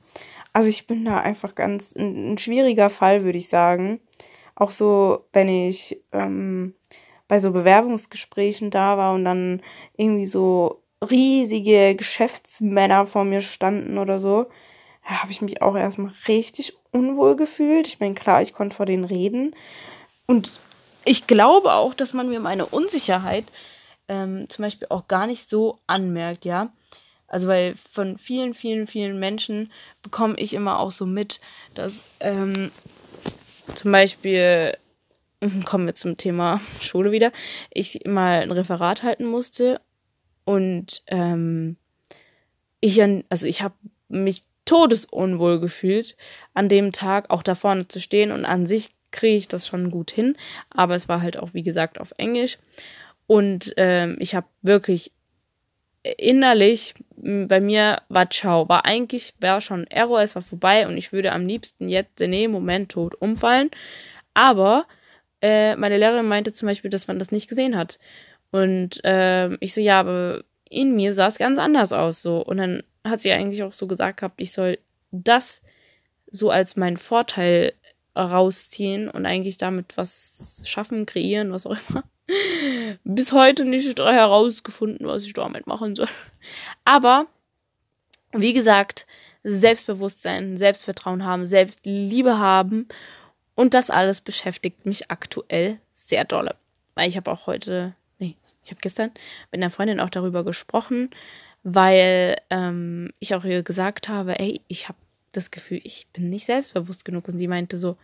Also 0.53 0.69
ich 0.69 0.87
bin 0.87 1.03
da 1.05 1.19
einfach 1.19 1.55
ganz 1.55 1.95
ein, 1.95 2.33
ein 2.33 2.37
schwieriger 2.37 2.89
Fall, 2.89 3.23
würde 3.23 3.37
ich 3.37 3.49
sagen. 3.49 3.99
Auch 4.55 4.71
so, 4.71 5.25
wenn 5.33 5.49
ich 5.49 6.01
ähm, 6.13 6.75
bei 7.27 7.39
so 7.39 7.51
Bewerbungsgesprächen 7.51 8.71
da 8.71 8.97
war 8.97 9.13
und 9.13 9.25
dann 9.25 9.61
irgendwie 9.97 10.27
so 10.27 10.81
riesige 11.09 11.95
Geschäftsmänner 11.95 13.05
vor 13.05 13.25
mir 13.25 13.41
standen 13.41 13.97
oder 13.97 14.19
so, 14.19 14.47
da 15.07 15.21
habe 15.21 15.31
ich 15.31 15.41
mich 15.41 15.61
auch 15.61 15.75
erstmal 15.75 16.11
richtig 16.27 16.73
unwohl 16.91 17.35
gefühlt. 17.35 17.87
Ich 17.87 17.99
meine, 17.99 18.15
klar, 18.15 18.41
ich 18.41 18.53
konnte 18.53 18.75
vor 18.75 18.85
denen 18.85 19.03
reden. 19.03 19.55
Und 20.25 20.59
ich 21.03 21.27
glaube 21.27 21.73
auch, 21.73 21.93
dass 21.93 22.13
man 22.13 22.29
mir 22.29 22.39
meine 22.39 22.65
Unsicherheit 22.65 23.45
ähm, 24.07 24.49
zum 24.49 24.63
Beispiel 24.63 24.87
auch 24.89 25.07
gar 25.07 25.27
nicht 25.27 25.49
so 25.49 25.79
anmerkt, 25.87 26.45
ja. 26.45 26.71
Also 27.27 27.47
weil 27.47 27.75
von 27.75 28.17
vielen, 28.17 28.53
vielen, 28.53 28.87
vielen 28.87 29.19
Menschen 29.19 29.71
bekomme 30.01 30.35
ich 30.37 30.53
immer 30.53 30.79
auch 30.79 30.91
so 30.91 31.05
mit, 31.05 31.39
dass 31.73 32.07
ähm, 32.19 32.71
zum 33.73 33.91
Beispiel, 33.91 34.75
kommen 35.65 35.85
wir 35.85 35.95
zum 35.95 36.17
Thema 36.17 36.61
Schule 36.81 37.11
wieder, 37.11 37.31
ich 37.71 38.01
mal 38.05 38.41
ein 38.41 38.51
Referat 38.51 39.03
halten 39.03 39.25
musste 39.25 39.81
und 40.45 41.03
ähm, 41.07 41.77
ich, 42.79 43.01
also 43.29 43.47
ich 43.47 43.61
habe 43.63 43.75
mich 44.07 44.43
todesunwohl 44.65 45.59
gefühlt, 45.59 46.15
an 46.53 46.69
dem 46.69 46.91
Tag 46.91 47.29
auch 47.29 47.43
da 47.43 47.55
vorne 47.55 47.87
zu 47.87 47.99
stehen. 47.99 48.31
Und 48.31 48.45
an 48.45 48.65
sich 48.65 48.89
kriege 49.11 49.37
ich 49.37 49.47
das 49.47 49.67
schon 49.67 49.91
gut 49.91 50.11
hin, 50.11 50.35
aber 50.69 50.95
es 50.95 51.07
war 51.07 51.21
halt 51.21 51.37
auch 51.37 51.53
wie 51.53 51.63
gesagt 51.63 51.99
auf 51.99 52.13
Englisch. 52.17 52.57
Und 53.27 53.73
ähm, 53.77 54.17
ich 54.19 54.35
habe 54.35 54.47
wirklich 54.61 55.11
innerlich 56.17 56.93
bei 57.15 57.59
mir 57.59 58.01
war 58.09 58.29
ciao, 58.29 58.69
war 58.69 58.85
eigentlich 58.85 59.33
war 59.39 59.61
schon 59.61 59.87
Error, 59.87 60.21
es 60.21 60.35
war 60.35 60.43
vorbei. 60.43 60.87
Und 60.87 60.97
ich 60.97 61.13
würde 61.13 61.31
am 61.31 61.47
liebsten 61.47 61.89
jetzt 61.89 62.21
in 62.21 62.31
dem 62.31 62.51
Moment 62.51 62.91
tot 62.91 63.15
umfallen, 63.15 63.71
aber 64.33 64.85
äh, 65.41 65.75
meine 65.75 65.97
Lehrerin 65.97 66.27
meinte 66.27 66.53
zum 66.53 66.67
Beispiel, 66.67 66.91
dass 66.91 67.07
man 67.07 67.19
das 67.19 67.31
nicht 67.31 67.47
gesehen 67.47 67.77
hat. 67.77 67.99
Und 68.51 69.03
äh, 69.03 69.53
ich 69.55 69.73
so 69.73 69.81
ja, 69.81 69.99
aber 69.99 70.43
in 70.69 70.95
mir 70.95 71.13
sah 71.13 71.27
es 71.27 71.37
ganz 71.37 71.57
anders 71.57 71.93
aus 71.93 72.21
so. 72.21 72.39
Und 72.43 72.57
dann 72.57 72.83
hat 73.05 73.21
sie 73.21 73.31
eigentlich 73.31 73.63
auch 73.63 73.73
so 73.73 73.87
gesagt 73.87 74.19
gehabt, 74.19 74.41
ich 74.41 74.51
soll 74.51 74.77
das 75.11 75.61
so 76.29 76.49
als 76.49 76.75
meinen 76.75 76.97
Vorteil 76.97 77.73
rausziehen 78.17 79.09
und 79.09 79.25
eigentlich 79.25 79.57
damit 79.57 79.97
was 79.97 80.61
schaffen, 80.65 81.05
kreieren, 81.05 81.51
was 81.51 81.65
auch 81.65 81.77
immer. 81.89 82.03
Bis 83.03 83.31
heute 83.31 83.65
nicht 83.65 83.99
herausgefunden, 83.99 85.05
was 85.05 85.23
ich 85.23 85.33
damit 85.33 85.67
machen 85.67 85.95
soll. 85.95 86.07
Aber, 86.83 87.27
wie 88.33 88.53
gesagt, 88.53 89.05
Selbstbewusstsein, 89.43 90.57
Selbstvertrauen 90.57 91.23
haben, 91.23 91.45
Selbstliebe 91.45 92.39
haben 92.39 92.87
und 93.53 93.75
das 93.75 93.91
alles 93.91 94.21
beschäftigt 94.21 94.85
mich 94.85 95.11
aktuell 95.11 95.79
sehr 95.93 96.23
dolle. 96.23 96.55
Weil 96.95 97.09
ich 97.09 97.17
habe 97.17 97.31
auch 97.31 97.45
heute, 97.45 97.93
nee, 98.17 98.35
ich 98.63 98.71
habe 98.71 98.81
gestern 98.81 99.11
mit 99.51 99.61
einer 99.61 99.69
Freundin 99.69 99.99
auch 99.99 100.09
darüber 100.09 100.43
gesprochen, 100.43 101.11
weil 101.67 102.37
ähm, 102.51 103.09
ich 103.19 103.33
auch 103.33 103.43
ihr 103.43 103.63
gesagt 103.63 104.07
habe, 104.07 104.39
ey, 104.39 104.61
ich 104.67 104.87
habe 104.87 104.99
das 105.31 105.49
Gefühl, 105.49 105.81
ich 105.83 106.07
bin 106.13 106.29
nicht 106.29 106.45
selbstbewusst 106.45 107.03
genug. 107.03 107.27
Und 107.27 107.39
sie 107.39 107.47
meinte 107.47 107.79
so, 107.79 107.97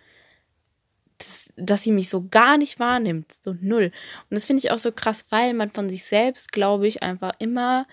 dass, 1.19 1.47
dass 1.55 1.83
sie 1.83 1.91
mich 1.91 2.09
so 2.09 2.27
gar 2.27 2.57
nicht 2.57 2.79
wahrnimmt, 2.79 3.31
so 3.39 3.55
null. 3.61 3.91
Und 4.29 4.35
das 4.35 4.45
finde 4.45 4.61
ich 4.61 4.71
auch 4.71 4.79
so 4.79 4.91
krass, 4.91 5.25
weil 5.29 5.53
man 5.53 5.69
von 5.69 5.89
sich 5.89 6.03
selbst, 6.03 6.51
glaube 6.51 6.87
ich, 6.87 7.03
einfach 7.03 7.33
immer 7.37 7.85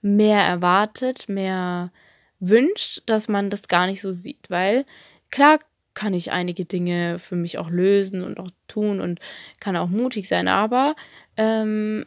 mehr 0.00 0.42
erwartet, 0.42 1.28
mehr 1.28 1.92
wünscht, 2.40 3.02
dass 3.06 3.28
man 3.28 3.48
das 3.48 3.68
gar 3.68 3.86
nicht 3.86 4.00
so 4.00 4.10
sieht. 4.10 4.50
Weil 4.50 4.84
klar 5.30 5.60
kann 5.94 6.14
ich 6.14 6.32
einige 6.32 6.64
Dinge 6.64 7.20
für 7.20 7.36
mich 7.36 7.58
auch 7.58 7.70
lösen 7.70 8.24
und 8.24 8.40
auch 8.40 8.50
tun 8.66 9.00
und 9.00 9.20
kann 9.60 9.76
auch 9.76 9.88
mutig 9.88 10.26
sein, 10.26 10.48
aber 10.48 10.96
ähm, 11.36 12.06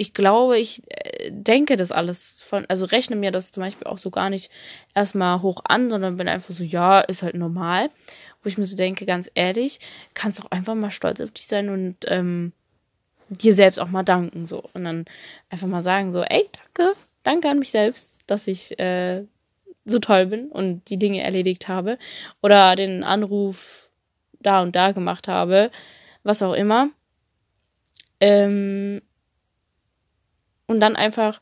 ich 0.00 0.14
glaube, 0.14 0.58
ich 0.58 0.82
äh, 0.88 1.30
denke 1.30 1.76
das 1.76 1.92
alles 1.92 2.40
von, 2.40 2.64
also 2.70 2.86
rechne 2.86 3.16
mir 3.16 3.30
das 3.32 3.50
zum 3.50 3.62
Beispiel 3.62 3.86
auch 3.86 3.98
so 3.98 4.10
gar 4.10 4.30
nicht 4.30 4.50
erstmal 4.94 5.42
hoch 5.42 5.60
an, 5.64 5.90
sondern 5.90 6.16
bin 6.16 6.26
einfach 6.26 6.54
so, 6.54 6.64
ja, 6.64 7.00
ist 7.00 7.22
halt 7.22 7.34
normal. 7.34 7.90
Wo 8.42 8.48
ich 8.48 8.56
mir 8.56 8.64
so 8.64 8.78
denke, 8.78 9.04
ganz 9.04 9.30
ehrlich, 9.34 9.78
kannst 10.14 10.42
auch 10.42 10.50
einfach 10.50 10.74
mal 10.74 10.90
stolz 10.90 11.20
auf 11.20 11.32
dich 11.32 11.46
sein 11.46 11.68
und 11.68 11.96
ähm, 12.06 12.52
dir 13.28 13.52
selbst 13.52 13.78
auch 13.78 13.88
mal 13.88 14.02
danken, 14.02 14.46
so. 14.46 14.64
Und 14.72 14.84
dann 14.84 15.04
einfach 15.50 15.66
mal 15.66 15.82
sagen, 15.82 16.12
so, 16.12 16.22
ey, 16.22 16.48
danke, 16.50 16.96
danke 17.22 17.50
an 17.50 17.58
mich 17.58 17.70
selbst, 17.70 18.20
dass 18.26 18.46
ich 18.46 18.78
äh, 18.80 19.24
so 19.84 19.98
toll 19.98 20.26
bin 20.26 20.48
und 20.48 20.88
die 20.88 20.98
Dinge 20.98 21.22
erledigt 21.22 21.68
habe. 21.68 21.98
Oder 22.40 22.74
den 22.74 23.04
Anruf 23.04 23.90
da 24.40 24.62
und 24.62 24.74
da 24.76 24.92
gemacht 24.92 25.28
habe, 25.28 25.70
was 26.22 26.42
auch 26.42 26.54
immer. 26.54 26.88
Ähm, 28.18 29.02
und 30.70 30.78
dann 30.78 30.94
einfach 30.94 31.40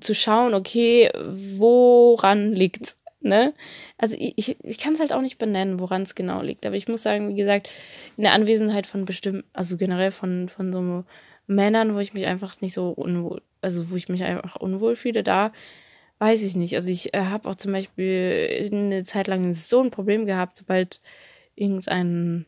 zu 0.00 0.14
schauen, 0.14 0.54
okay, 0.54 1.10
woran 1.14 2.52
liegt's? 2.52 2.96
Ne? 3.20 3.54
Also 3.98 4.16
ich, 4.18 4.56
ich 4.62 4.78
kann 4.78 4.94
es 4.94 5.00
halt 5.00 5.12
auch 5.12 5.20
nicht 5.20 5.38
benennen, 5.38 5.80
woran 5.80 6.02
es 6.02 6.14
genau 6.14 6.42
liegt. 6.42 6.66
Aber 6.66 6.74
ich 6.76 6.88
muss 6.88 7.02
sagen, 7.02 7.28
wie 7.28 7.36
gesagt, 7.36 7.70
in 8.16 8.24
der 8.24 8.32
Anwesenheit 8.32 8.86
von 8.86 9.04
bestimmten, 9.04 9.44
also 9.52 9.76
generell 9.76 10.10
von, 10.10 10.48
von 10.48 10.72
so 10.72 11.04
Männern, 11.46 11.94
wo 11.94 11.98
ich 11.98 12.14
mich 12.14 12.26
einfach 12.26 12.60
nicht 12.62 12.72
so 12.72 12.90
unwohl, 12.90 13.42
also 13.60 13.90
wo 13.90 13.96
ich 13.96 14.08
mich 14.08 14.24
einfach 14.24 14.56
unwohl 14.56 14.96
fühle, 14.96 15.22
da 15.22 15.52
weiß 16.18 16.42
ich 16.42 16.56
nicht. 16.56 16.74
Also 16.74 16.90
ich 16.90 17.14
äh, 17.14 17.26
habe 17.26 17.48
auch 17.48 17.54
zum 17.54 17.72
Beispiel 17.72 18.70
eine 18.72 19.04
Zeit 19.04 19.26
lang 19.26 19.52
so 19.52 19.82
ein 19.82 19.90
Problem 19.90 20.26
gehabt, 20.26 20.56
sobald 20.56 21.00
irgendein 21.54 22.46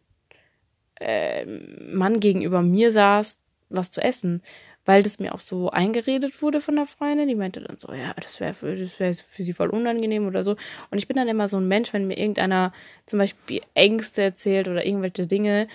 äh, 0.98 1.44
Mann 1.44 2.20
gegenüber 2.20 2.62
mir 2.62 2.90
saß, 2.90 3.38
was 3.68 3.90
zu 3.90 4.02
essen 4.02 4.42
weil 4.86 5.02
das 5.02 5.18
mir 5.18 5.34
auch 5.34 5.40
so 5.40 5.68
eingeredet 5.70 6.40
wurde 6.40 6.60
von 6.60 6.76
der 6.76 6.86
Freundin. 6.86 7.28
Die 7.28 7.34
meinte 7.34 7.60
dann 7.60 7.76
so, 7.76 7.92
ja, 7.92 8.14
das 8.14 8.40
wäre 8.40 8.54
für, 8.54 8.78
wär 8.78 9.14
für 9.14 9.42
sie 9.42 9.52
voll 9.52 9.68
unangenehm 9.68 10.26
oder 10.26 10.44
so. 10.44 10.52
Und 10.90 10.98
ich 10.98 11.08
bin 11.08 11.16
dann 11.16 11.28
immer 11.28 11.48
so 11.48 11.58
ein 11.58 11.68
Mensch, 11.68 11.92
wenn 11.92 12.06
mir 12.06 12.16
irgendeiner 12.16 12.72
zum 13.04 13.18
Beispiel 13.18 13.60
Ängste 13.74 14.22
erzählt 14.22 14.68
oder 14.68 14.86
irgendwelche 14.86 15.26
Dinge 15.26 15.66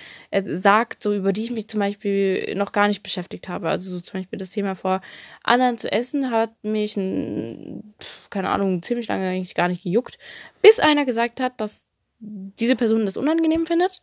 sagt, 0.45 1.03
so 1.03 1.13
über 1.13 1.33
die 1.33 1.43
ich 1.43 1.51
mich 1.51 1.67
zum 1.67 1.81
Beispiel 1.81 2.55
noch 2.55 2.71
gar 2.71 2.87
nicht 2.87 3.03
beschäftigt 3.03 3.49
habe. 3.49 3.69
Also 3.69 3.91
so 3.91 3.99
zum 3.99 4.21
Beispiel 4.21 4.39
das 4.39 4.51
Thema 4.51 4.75
vor 4.75 5.01
anderen 5.43 5.77
zu 5.77 5.91
essen 5.91 6.31
hat 6.31 6.51
mich, 6.63 6.95
keine 6.95 8.49
Ahnung, 8.49 8.81
ziemlich 8.81 9.07
lange 9.09 9.27
eigentlich 9.27 9.55
gar 9.55 9.67
nicht 9.67 9.83
gejuckt, 9.83 10.17
bis 10.61 10.79
einer 10.79 11.05
gesagt 11.05 11.41
hat, 11.41 11.59
dass 11.59 11.83
diese 12.19 12.75
Person 12.77 13.05
das 13.05 13.17
unangenehm 13.17 13.65
findet 13.65 14.01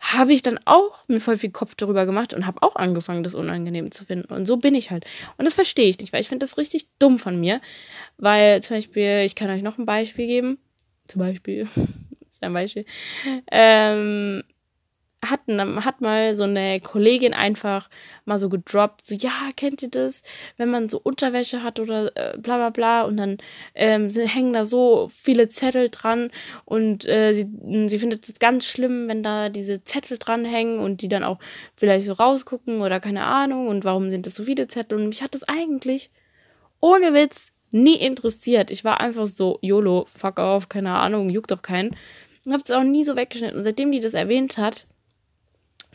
habe 0.00 0.32
ich 0.32 0.40
dann 0.40 0.58
auch 0.64 1.06
mir 1.08 1.20
voll 1.20 1.36
viel 1.36 1.50
Kopf 1.50 1.74
darüber 1.74 2.06
gemacht 2.06 2.32
und 2.32 2.46
habe 2.46 2.62
auch 2.62 2.74
angefangen, 2.76 3.22
das 3.22 3.34
unangenehm 3.34 3.90
zu 3.90 4.06
finden. 4.06 4.32
Und 4.32 4.46
so 4.46 4.56
bin 4.56 4.74
ich 4.74 4.90
halt. 4.90 5.04
Und 5.36 5.44
das 5.44 5.54
verstehe 5.54 5.88
ich 5.88 5.98
nicht, 5.98 6.12
weil 6.12 6.22
ich 6.22 6.28
finde 6.28 6.46
das 6.46 6.56
richtig 6.56 6.88
dumm 6.98 7.18
von 7.18 7.38
mir. 7.38 7.60
Weil 8.16 8.62
zum 8.62 8.78
Beispiel, 8.78 9.22
ich 9.24 9.34
kann 9.34 9.50
euch 9.50 9.62
noch 9.62 9.78
ein 9.78 9.86
Beispiel 9.86 10.26
geben. 10.26 10.58
Zum 11.04 11.20
Beispiel, 11.20 11.68
ist 12.30 12.42
ein 12.42 12.52
Beispiel. 12.54 12.86
Ähm, 13.52 14.42
hat, 15.24 15.40
hat 15.84 16.00
mal 16.00 16.34
so 16.34 16.44
eine 16.44 16.80
Kollegin 16.80 17.34
einfach 17.34 17.90
mal 18.24 18.38
so 18.38 18.48
gedroppt, 18.48 19.06
so, 19.06 19.14
ja, 19.14 19.32
kennt 19.56 19.82
ihr 19.82 19.90
das, 19.90 20.22
wenn 20.56 20.70
man 20.70 20.88
so 20.88 21.00
Unterwäsche 21.02 21.62
hat 21.62 21.78
oder 21.78 22.16
äh, 22.16 22.38
bla 22.38 22.56
bla 22.56 22.70
bla 22.70 23.02
und 23.02 23.16
dann 23.16 23.38
ähm, 23.74 24.08
hängen 24.08 24.52
da 24.52 24.64
so 24.64 25.08
viele 25.12 25.48
Zettel 25.48 25.88
dran 25.90 26.30
und 26.64 27.06
äh, 27.06 27.32
sie, 27.32 27.46
sie 27.86 27.98
findet 27.98 28.28
es 28.28 28.38
ganz 28.38 28.66
schlimm, 28.66 29.08
wenn 29.08 29.22
da 29.22 29.48
diese 29.48 29.84
Zettel 29.84 30.18
dran 30.18 30.44
hängen 30.44 30.78
und 30.78 31.02
die 31.02 31.08
dann 31.08 31.24
auch 31.24 31.38
vielleicht 31.74 32.06
so 32.06 32.12
rausgucken 32.14 32.80
oder 32.80 33.00
keine 33.00 33.24
Ahnung 33.24 33.68
und 33.68 33.84
warum 33.84 34.10
sind 34.10 34.26
das 34.26 34.34
so 34.34 34.44
viele 34.44 34.66
Zettel 34.68 34.98
und 34.98 35.08
mich 35.08 35.22
hat 35.22 35.34
das 35.34 35.42
eigentlich 35.44 36.10
ohne 36.80 37.12
Witz 37.12 37.52
nie 37.70 37.96
interessiert. 37.96 38.70
Ich 38.70 38.84
war 38.84 39.00
einfach 39.00 39.26
so, 39.26 39.58
YOLO, 39.62 40.06
fuck 40.12 40.38
off, 40.38 40.68
keine 40.68 40.92
Ahnung, 40.92 41.30
juckt 41.30 41.50
doch 41.50 41.62
keinen. 41.62 41.96
Und 42.46 42.52
hab's 42.52 42.70
auch 42.70 42.82
nie 42.82 43.04
so 43.04 43.16
weggeschnitten. 43.16 43.58
Und 43.58 43.64
seitdem 43.64 43.92
die 43.92 44.00
das 44.00 44.14
erwähnt 44.14 44.58
hat, 44.58 44.86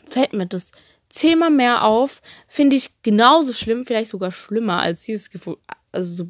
fällt 0.06 0.32
mir 0.32 0.46
das 0.46 0.70
zehnmal 1.08 1.50
mehr 1.50 1.84
auf. 1.84 2.22
Finde 2.48 2.76
ich 2.76 3.02
genauso 3.02 3.52
schlimm, 3.52 3.86
vielleicht 3.86 4.10
sogar 4.10 4.30
schlimmer, 4.30 4.80
als 4.80 5.02
sie 5.04 5.12
es 5.12 5.28
also 5.92 6.24
so 6.24 6.28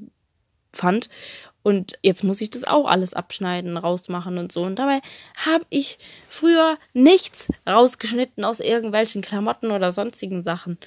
fand. 0.73 1.09
Und 1.63 1.99
jetzt 2.03 2.23
muss 2.23 2.41
ich 2.41 2.51
das 2.51 2.63
auch 2.63 2.87
alles 2.87 3.13
abschneiden, 3.13 3.77
rausmachen 3.77 4.39
und 4.39 4.53
so. 4.53 4.63
Und 4.63 4.79
dabei 4.79 5.01
habe 5.45 5.65
ich 5.69 5.99
früher 6.29 6.79
nichts 6.93 7.49
rausgeschnitten 7.69 8.45
aus 8.45 8.61
irgendwelchen 8.61 9.21
Klamotten 9.21 9.73
oder 9.73 9.91
sonstigen 9.91 10.45
Sachen. 10.45 10.79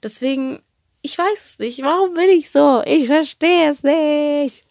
Deswegen, 0.00 0.62
ich 1.02 1.18
weiß 1.18 1.44
es 1.44 1.58
nicht. 1.58 1.82
Warum 1.82 2.14
bin 2.14 2.30
ich 2.30 2.50
so? 2.50 2.82
Ich 2.86 3.06
verstehe 3.08 3.68
es 3.68 3.82
nicht. 3.82 4.64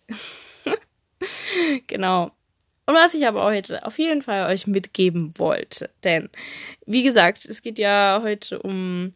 genau. 1.88 2.32
Und 2.88 2.96
was 2.96 3.14
ich 3.14 3.28
aber 3.28 3.44
heute 3.44 3.86
auf 3.86 4.00
jeden 4.00 4.22
Fall 4.22 4.50
euch 4.50 4.66
mitgeben 4.66 5.38
wollte, 5.38 5.90
denn 6.06 6.30
wie 6.86 7.04
gesagt, 7.04 7.46
es 7.46 7.62
geht 7.62 7.80
ja 7.80 8.22
heute 8.24 8.60
um 8.60 9.14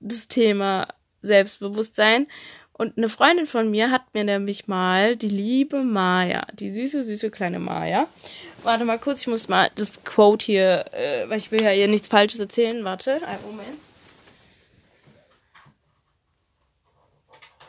das 0.00 0.28
Thema 0.28 0.88
Selbstbewusstsein. 1.20 2.26
Und 2.72 2.96
eine 2.96 3.08
Freundin 3.08 3.46
von 3.46 3.70
mir 3.70 3.90
hat 3.90 4.14
mir 4.14 4.24
nämlich 4.24 4.66
mal 4.66 5.14
die 5.14 5.28
liebe 5.28 5.84
Maya, 5.84 6.46
die 6.54 6.70
süße, 6.70 7.02
süße 7.02 7.30
kleine 7.30 7.60
Maya. 7.60 8.08
Warte 8.62 8.84
mal 8.84 8.98
kurz, 8.98 9.20
ich 9.20 9.26
muss 9.28 9.46
mal 9.48 9.70
das 9.74 10.02
Quote 10.02 10.46
hier, 10.46 10.86
äh, 10.92 11.28
weil 11.28 11.38
ich 11.38 11.52
will 11.52 11.62
ja 11.62 11.70
hier 11.70 11.86
nichts 11.86 12.08
Falsches 12.08 12.40
erzählen. 12.40 12.82
Warte, 12.82 13.20
einen 13.26 13.42
Moment. 13.42 13.78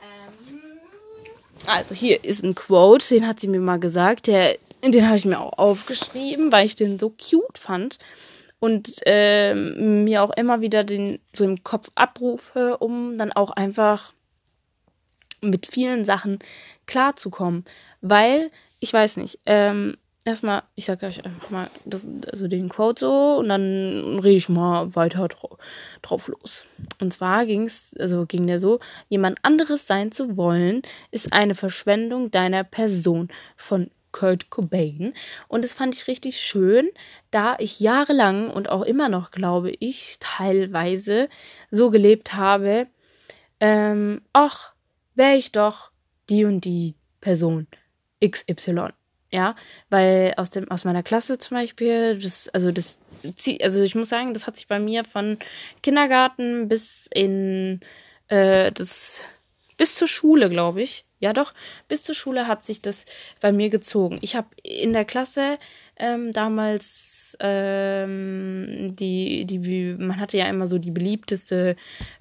Ähm, 0.02 1.68
also 1.68 1.94
hier 1.94 2.24
ist 2.24 2.44
ein 2.44 2.56
Quote, 2.56 3.10
den 3.10 3.28
hat 3.28 3.42
sie 3.42 3.48
mir 3.48 3.60
mal 3.60 3.80
gesagt. 3.80 4.28
Der 4.28 4.58
den 4.92 5.08
habe 5.08 5.18
ich 5.18 5.26
mir 5.26 5.40
auch 5.40 5.58
aufgeschrieben, 5.58 6.52
weil 6.52 6.66
ich 6.66 6.76
den 6.76 7.00
so 7.00 7.10
cute 7.10 7.58
fand 7.58 7.98
und 8.60 9.02
äh, 9.06 9.54
mir 9.54 10.24
auch 10.24 10.32
immer 10.32 10.62
wieder 10.62 10.84
den 10.84 11.20
so 11.34 11.44
im 11.44 11.64
Kopf 11.64 11.90
abrufe, 11.96 12.78
um 12.78 13.18
dann 13.18 13.32
auch 13.32 13.52
einfach 13.52 14.14
mit 15.42 15.68
vielen 15.68 16.06
Sachen 16.06 16.40
klarzukommen. 16.86 17.66
Weil, 18.02 18.52
ich 18.80 18.92
weiß 18.92 19.18
nicht, 19.18 19.40
ähm, 19.46 19.98
erstmal, 20.26 20.64
ich 20.76 20.86
sage 20.86 21.06
euch 21.06 21.24
einfach 21.24 21.50
mal 21.50 21.70
das, 21.86 22.06
also 22.32 22.48
den 22.48 22.70
Quote 22.70 23.00
so 23.06 23.38
und 23.38 23.50
dann 23.50 24.20
rede 24.20 24.38
ich 24.38 24.50
mal 24.50 24.96
weiter 24.96 25.28
drauf, 25.28 25.58
drauf 26.02 26.28
los. 26.28 26.64
Und 27.00 27.14
zwar 27.14 27.46
ging's, 27.46 27.94
also 28.00 28.26
ging 28.26 28.48
der 28.48 28.60
so, 28.60 28.80
jemand 29.10 29.38
anderes 29.44 29.88
sein 29.88 30.12
zu 30.12 30.38
wollen, 30.38 30.82
ist 31.12 31.32
eine 31.34 31.56
Verschwendung 31.56 32.32
deiner 32.32 32.64
Person 32.64 33.30
von 33.56 33.90
Kurt 34.16 34.50
Cobain. 34.50 35.14
Und 35.50 35.66
das 35.66 35.74
fand 35.74 35.94
ich 35.94 36.08
richtig 36.08 36.38
schön, 36.38 36.90
da 37.32 37.58
ich 37.60 37.82
jahrelang 37.82 38.50
und 38.50 38.70
auch 38.70 38.84
immer 38.84 39.10
noch, 39.10 39.30
glaube 39.32 39.74
ich, 39.78 40.16
teilweise 40.22 41.28
so 41.70 41.90
gelebt 41.90 42.34
habe, 42.34 42.88
ähm, 43.60 44.22
ach, 44.32 44.74
wäre 45.16 45.36
ich 45.36 45.52
doch 45.52 45.92
die 46.30 46.46
und 46.46 46.64
die 46.64 46.96
Person 47.20 47.68
XY. 48.26 48.92
Ja, 49.32 49.56
weil 49.90 50.34
aus 50.38 50.50
dem, 50.50 50.72
aus 50.72 50.86
meiner 50.86 51.04
Klasse 51.04 51.38
zum 51.38 51.58
Beispiel, 51.58 52.18
das, 52.18 52.48
also 52.48 52.72
das, 52.72 53.00
also 53.62 53.84
ich 53.84 53.96
muss 53.96 54.08
sagen, 54.08 54.34
das 54.34 54.48
hat 54.48 54.56
sich 54.56 54.70
bei 54.70 54.80
mir 54.80 55.04
von 55.04 55.38
Kindergarten 55.84 56.70
bis 56.70 57.10
in 57.14 57.82
äh, 58.30 58.72
das, 58.72 59.24
bis 59.76 59.96
zur 59.96 60.08
Schule, 60.08 60.48
glaube 60.48 60.84
ich, 60.84 61.06
ja, 61.26 61.34
doch, 61.34 61.56
bis 61.88 62.04
zur 62.04 62.14
Schule 62.14 62.48
hat 62.48 62.64
sich 62.64 62.84
das 62.84 63.06
bei 63.42 63.52
mir 63.52 63.72
gezogen. 63.72 64.20
Ich 64.22 64.36
habe 64.36 64.48
in 64.62 64.94
der 64.94 65.06
Klasse 65.06 65.58
ähm, 65.98 66.34
damals 66.34 67.36
ähm, 67.40 68.96
die, 68.96 69.46
die, 69.46 69.96
man 69.98 70.20
hatte 70.20 70.38
ja 70.38 70.46
immer 70.46 70.68
so 70.68 70.78
die 70.78 70.92
beliebteste 70.92 71.78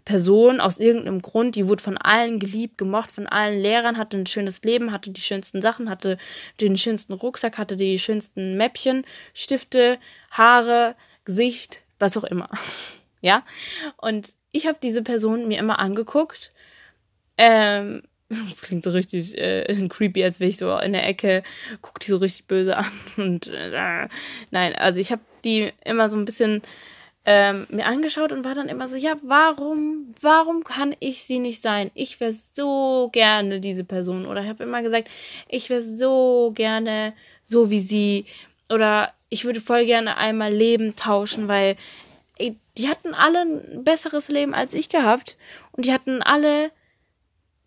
Person 0.06 0.58
aus 0.58 0.78
irgendeinem 0.78 1.20
Grund, 1.20 1.54
die 1.54 1.68
wurde 1.68 1.82
von 1.82 1.98
allen 1.98 2.38
geliebt, 2.38 2.78
gemocht, 2.78 3.12
von 3.12 3.26
allen 3.26 3.60
Lehrern, 3.60 3.98
hatte 3.98 4.16
ein 4.16 4.24
schönes 4.24 4.62
Leben, 4.62 4.90
hatte 4.90 5.10
die 5.10 5.20
schönsten 5.20 5.60
Sachen, 5.60 5.90
hatte 5.90 6.16
den 6.62 6.78
schönsten 6.78 7.12
Rucksack, 7.12 7.58
hatte 7.58 7.76
die 7.76 7.98
schönsten 7.98 8.56
Mäppchen, 8.56 9.04
Stifte, 9.34 9.98
Haare, 10.30 10.96
Gesicht, 11.26 11.84
was 11.98 12.16
auch 12.16 12.24
immer. 12.24 12.48
ja, 13.20 13.44
und 13.98 14.30
ich 14.50 14.66
habe 14.66 14.78
diese 14.82 15.02
Person 15.02 15.46
mir 15.46 15.58
immer 15.58 15.78
angeguckt. 15.78 16.52
Ähm, 17.36 18.02
das 18.28 18.62
klingt 18.62 18.84
so 18.84 18.90
richtig 18.90 19.36
äh, 19.38 19.64
creepy, 19.88 20.24
als 20.24 20.40
wäre 20.40 20.48
ich 20.48 20.56
so 20.56 20.76
in 20.78 20.92
der 20.92 21.06
Ecke, 21.06 21.42
guck 21.82 22.00
die 22.00 22.10
so 22.10 22.16
richtig 22.16 22.46
böse 22.46 22.76
an 22.76 22.90
und 23.16 23.48
äh, 23.48 24.08
nein, 24.50 24.74
also 24.76 25.00
ich 25.00 25.12
habe 25.12 25.22
die 25.44 25.72
immer 25.84 26.08
so 26.08 26.16
ein 26.16 26.24
bisschen 26.24 26.62
ähm, 27.26 27.66
mir 27.70 27.86
angeschaut 27.86 28.32
und 28.32 28.44
war 28.44 28.54
dann 28.54 28.68
immer 28.68 28.86
so, 28.86 28.96
ja, 28.96 29.16
warum, 29.22 30.14
warum 30.20 30.62
kann 30.62 30.94
ich 31.00 31.22
sie 31.22 31.38
nicht 31.38 31.62
sein? 31.62 31.90
Ich 31.94 32.20
wäre 32.20 32.34
so 32.52 33.08
gerne 33.12 33.60
diese 33.60 33.84
Person. 33.84 34.26
Oder 34.26 34.42
ich 34.42 34.48
habe 34.48 34.64
immer 34.64 34.82
gesagt, 34.82 35.08
ich 35.48 35.70
wäre 35.70 35.80
so 35.80 36.52
gerne 36.54 37.14
so 37.42 37.70
wie 37.70 37.80
sie. 37.80 38.26
Oder 38.70 39.12
ich 39.30 39.44
würde 39.44 39.60
voll 39.60 39.86
gerne 39.86 40.18
einmal 40.18 40.52
Leben 40.52 40.96
tauschen, 40.96 41.48
weil 41.48 41.76
ey, 42.36 42.56
die 42.76 42.88
hatten 42.88 43.14
alle 43.14 43.40
ein 43.40 43.84
besseres 43.84 44.28
Leben 44.28 44.52
als 44.54 44.74
ich 44.74 44.90
gehabt. 44.90 45.38
Und 45.72 45.86
die 45.86 45.92
hatten 45.94 46.20
alle 46.22 46.70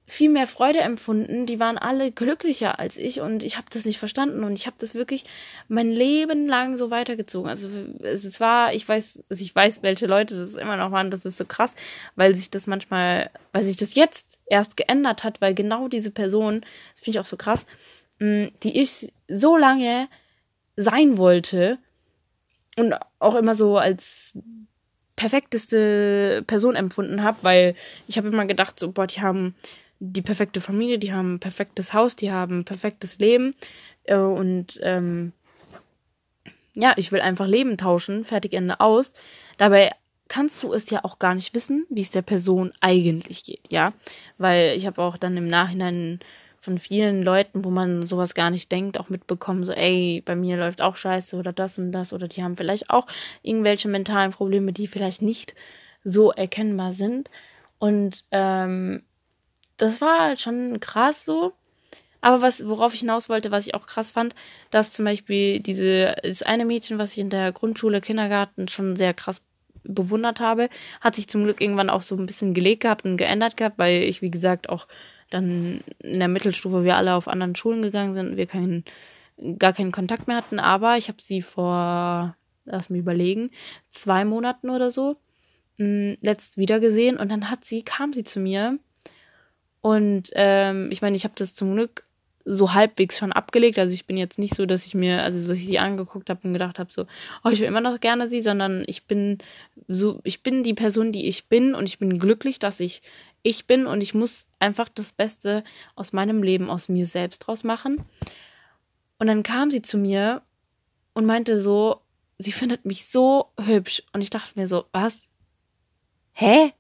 viel 0.10 0.30
mehr 0.30 0.48
Freude 0.48 0.80
empfunden. 0.80 1.46
Die 1.46 1.60
waren 1.60 1.78
alle 1.78 2.14
glücklicher 2.14 2.80
als 2.80 2.96
ich 2.96 3.20
und 3.20 3.44
ich 3.44 3.58
habe 3.58 3.68
das 3.70 3.84
nicht 3.84 4.00
verstanden 4.00 4.46
und 4.46 4.58
ich 4.58 4.66
habe 4.66 4.78
das 4.80 4.96
wirklich 4.96 5.26
mein 5.68 5.92
Leben 5.92 6.48
lang 6.48 6.78
so 6.78 6.90
weitergezogen. 6.90 7.50
Also 7.50 7.68
es 8.02 8.40
war, 8.40 8.74
ich 8.74 8.88
weiß, 8.88 9.22
also 9.30 9.44
ich 9.44 9.54
weiß, 9.54 9.84
welche 9.84 10.08
Leute 10.08 10.34
es 10.34 10.56
immer 10.56 10.78
noch 10.78 10.92
waren. 10.92 11.12
Das 11.12 11.26
ist 11.26 11.38
so 11.38 11.44
krass, 11.44 11.76
weil 12.16 12.34
sich 12.34 12.50
das 12.50 12.68
manchmal, 12.68 13.30
weil 13.52 13.64
sich 13.64 13.76
das 13.76 13.96
jetzt 13.96 14.40
erst 14.46 14.78
geändert 14.78 15.26
hat, 15.26 15.42
weil 15.42 15.54
genau 15.54 15.90
diese 15.90 16.12
Person, 16.12 16.62
das 16.94 17.02
finde 17.02 17.18
ich 17.18 17.20
auch 17.20 17.30
so 17.30 17.36
krass, 17.36 17.66
mm, 18.20 18.46
die 18.64 18.80
ich 18.80 19.12
so 19.28 19.58
lange 19.58 20.08
sein 20.78 21.18
wollte 21.18 21.80
und 22.78 22.96
auch 23.20 23.36
immer 23.36 23.56
so 23.56 23.78
als 23.78 24.34
perfekteste 25.18 26.46
Person 26.48 26.78
empfunden 26.78 27.24
habe, 27.24 27.40
weil 27.42 27.76
ich 28.08 28.18
habe 28.18 28.30
immer 28.30 28.46
gedacht, 28.46 28.80
so, 28.80 28.92
boah, 28.92 29.08
die 29.08 29.22
haben 29.22 29.54
die 30.00 30.22
perfekte 30.22 30.62
Familie, 30.62 31.00
die 31.00 31.14
haben 31.14 31.36
ein 31.36 31.40
perfektes 31.40 31.94
Haus, 31.94 32.16
die 32.16 32.32
haben 32.32 32.60
ein 32.60 32.66
perfektes 32.66 33.20
Leben. 33.20 33.56
Äh, 34.04 34.18
und 34.18 34.80
ähm, 34.84 35.34
ja, 36.74 36.94
ich 36.98 37.12
will 37.12 37.22
einfach 37.22 37.48
Leben 37.48 37.78
tauschen, 37.78 38.24
fertig 38.24 38.54
Ende 38.54 38.80
aus. 38.80 39.14
Dabei 39.58 39.92
kannst 40.28 40.62
du 40.64 40.74
es 40.74 40.90
ja 40.90 41.04
auch 41.04 41.20
gar 41.20 41.34
nicht 41.34 41.56
wissen, 41.56 41.86
wie 41.90 42.02
es 42.02 42.12
der 42.12 42.22
Person 42.22 42.72
eigentlich 42.82 43.44
geht, 43.44 43.72
ja. 43.72 43.94
Weil 44.38 44.76
ich 44.76 44.86
habe 44.86 45.02
auch 45.02 45.18
dann 45.18 45.38
im 45.38 45.48
Nachhinein 45.48 46.20
von 46.60 46.78
vielen 46.78 47.24
Leuten, 47.24 47.64
wo 47.64 47.70
man 47.70 48.06
sowas 48.06 48.34
gar 48.34 48.50
nicht 48.50 48.72
denkt, 48.72 49.00
auch 49.00 49.10
mitbekommen, 49.10 49.66
so, 49.66 49.72
ey, 49.72 50.22
bei 50.26 50.36
mir 50.36 50.58
läuft 50.58 50.82
auch 50.82 50.98
scheiße 50.98 51.38
oder 51.38 51.54
das 51.54 51.78
und 51.78 51.92
das 51.94 52.12
oder 52.14 52.28
die 52.28 52.44
haben 52.44 52.58
vielleicht 52.58 52.90
auch 52.90 53.08
irgendwelche 53.42 53.88
mentalen 53.88 54.32
Probleme, 54.32 54.74
die 54.74 54.88
vielleicht 54.88 55.22
nicht 55.22 55.56
so 56.04 56.32
erkennbar 56.32 56.92
sind. 56.92 57.32
Und 57.80 58.26
ähm, 58.32 59.04
das 59.78 60.02
war 60.02 60.20
halt 60.20 60.42
schon 60.42 60.80
krass 60.80 61.26
so. 61.26 61.54
Aber 62.22 62.42
was, 62.42 62.68
worauf 62.68 62.94
ich 62.94 63.02
hinaus 63.02 63.30
wollte, 63.30 63.52
was 63.52 63.68
ich 63.68 63.76
auch 63.76 63.86
krass 63.86 64.12
fand, 64.12 64.36
dass 64.72 64.92
zum 64.92 65.06
Beispiel 65.06 65.60
diese, 65.60 66.16
das 66.24 66.42
eine 66.44 66.66
Mädchen, 66.66 66.98
was 66.98 67.14
ich 67.14 67.20
in 67.20 67.30
der 67.30 67.52
Grundschule, 67.52 68.02
Kindergarten 68.02 68.68
schon 68.68 68.96
sehr 68.96 69.14
krass 69.14 69.42
bewundert 69.84 70.40
habe, 70.40 70.70
hat 71.00 71.16
sich 71.16 71.30
zum 71.30 71.44
Glück 71.44 71.62
irgendwann 71.62 71.90
auch 71.90 72.02
so 72.02 72.16
ein 72.16 72.26
bisschen 72.26 72.54
gelegt 72.54 72.82
gehabt 72.82 73.06
und 73.06 73.18
geändert 73.18 73.56
gehabt, 73.56 73.78
weil 73.78 74.04
ich, 74.04 74.22
wie 74.22 74.32
gesagt, 74.32 74.70
auch 74.70 74.88
dann 75.30 75.82
in 76.00 76.20
der 76.20 76.28
Mittelstufe 76.28 76.84
wir 76.84 76.98
alle 76.98 77.14
auf 77.14 77.28
anderen 77.28 77.56
Schulen 77.56 77.82
gegangen 77.82 78.14
sind 78.14 78.32
und 78.32 78.38
wir 78.38 78.48
keinen, 78.48 78.84
gar 79.60 79.74
keinen 79.74 79.92
Kontakt 79.92 80.28
mehr 80.28 80.38
hatten. 80.38 80.60
Aber 80.60 80.98
ich 80.98 81.10
habe 81.10 81.22
sie 81.22 81.42
vor, 81.42 82.36
lass 82.66 82.90
mich 82.90 83.00
überlegen, 83.00 83.52
zwei 83.90 84.26
Monaten 84.26 84.70
oder 84.70 84.90
so 84.90 85.18
mh, 85.78 86.18
letzt 86.22 86.58
wieder 86.58 86.80
gesehen 86.80 87.18
und 87.18 87.30
dann 87.30 87.50
hat 87.50 87.66
sie, 87.66 87.84
kam 87.84 88.14
sie 88.14 88.24
zu 88.24 88.40
mir 88.40 88.80
und 89.88 90.32
ähm, 90.34 90.90
ich 90.92 91.02
meine, 91.02 91.16
ich 91.16 91.24
habe 91.24 91.36
das 91.38 91.54
zum 91.54 91.74
Glück 91.74 92.04
so 92.44 92.74
halbwegs 92.74 93.18
schon 93.18 93.32
abgelegt. 93.32 93.80
Also 93.80 93.94
ich 93.94 94.06
bin 94.06 94.18
jetzt 94.18 94.38
nicht 94.38 94.54
so, 94.54 94.66
dass 94.66 94.86
ich 94.86 94.94
mir, 94.94 95.24
also 95.24 95.48
dass 95.48 95.58
ich 95.58 95.66
sie 95.66 95.80
angeguckt 95.80 96.30
habe 96.30 96.42
und 96.44 96.52
gedacht 96.52 96.78
habe, 96.78 96.92
so, 96.92 97.06
oh, 97.46 97.50
ich 97.50 97.62
will 97.62 97.68
immer 97.68 97.80
noch 97.80 98.02
gerne 98.02 98.28
sie, 98.28 98.42
sondern 98.42 98.84
ich 98.88 99.06
bin 99.06 99.38
so, 99.88 100.20
ich 100.26 100.44
bin 100.44 100.62
die 100.62 100.74
Person, 100.74 101.14
die 101.14 101.26
ich 101.30 101.48
bin 101.48 101.74
und 101.74 101.86
ich 101.88 102.00
bin 102.00 102.20
glücklich, 102.20 102.60
dass 102.60 102.82
ich 102.82 103.02
ich 103.44 103.66
bin 103.66 103.88
und 103.88 104.02
ich 104.02 104.14
muss 104.14 104.48
einfach 104.60 104.90
das 104.90 105.14
Beste 105.14 105.64
aus 105.96 106.12
meinem 106.12 106.44
Leben, 106.44 106.70
aus 106.70 106.90
mir 106.90 107.06
selbst 107.06 107.40
draus 107.40 107.64
machen. 107.64 108.04
Und 109.20 109.28
dann 109.28 109.42
kam 109.42 109.72
sie 109.72 109.82
zu 109.82 109.98
mir 109.98 110.42
und 111.14 111.26
meinte 111.26 111.62
so, 111.62 112.02
sie 112.38 112.52
findet 112.52 112.84
mich 112.84 113.06
so 113.06 113.54
hübsch. 113.58 114.04
Und 114.12 114.22
ich 114.22 114.32
dachte 114.32 114.60
mir 114.60 114.68
so, 114.68 114.84
was? 114.92 115.16
Hä? 116.34 116.74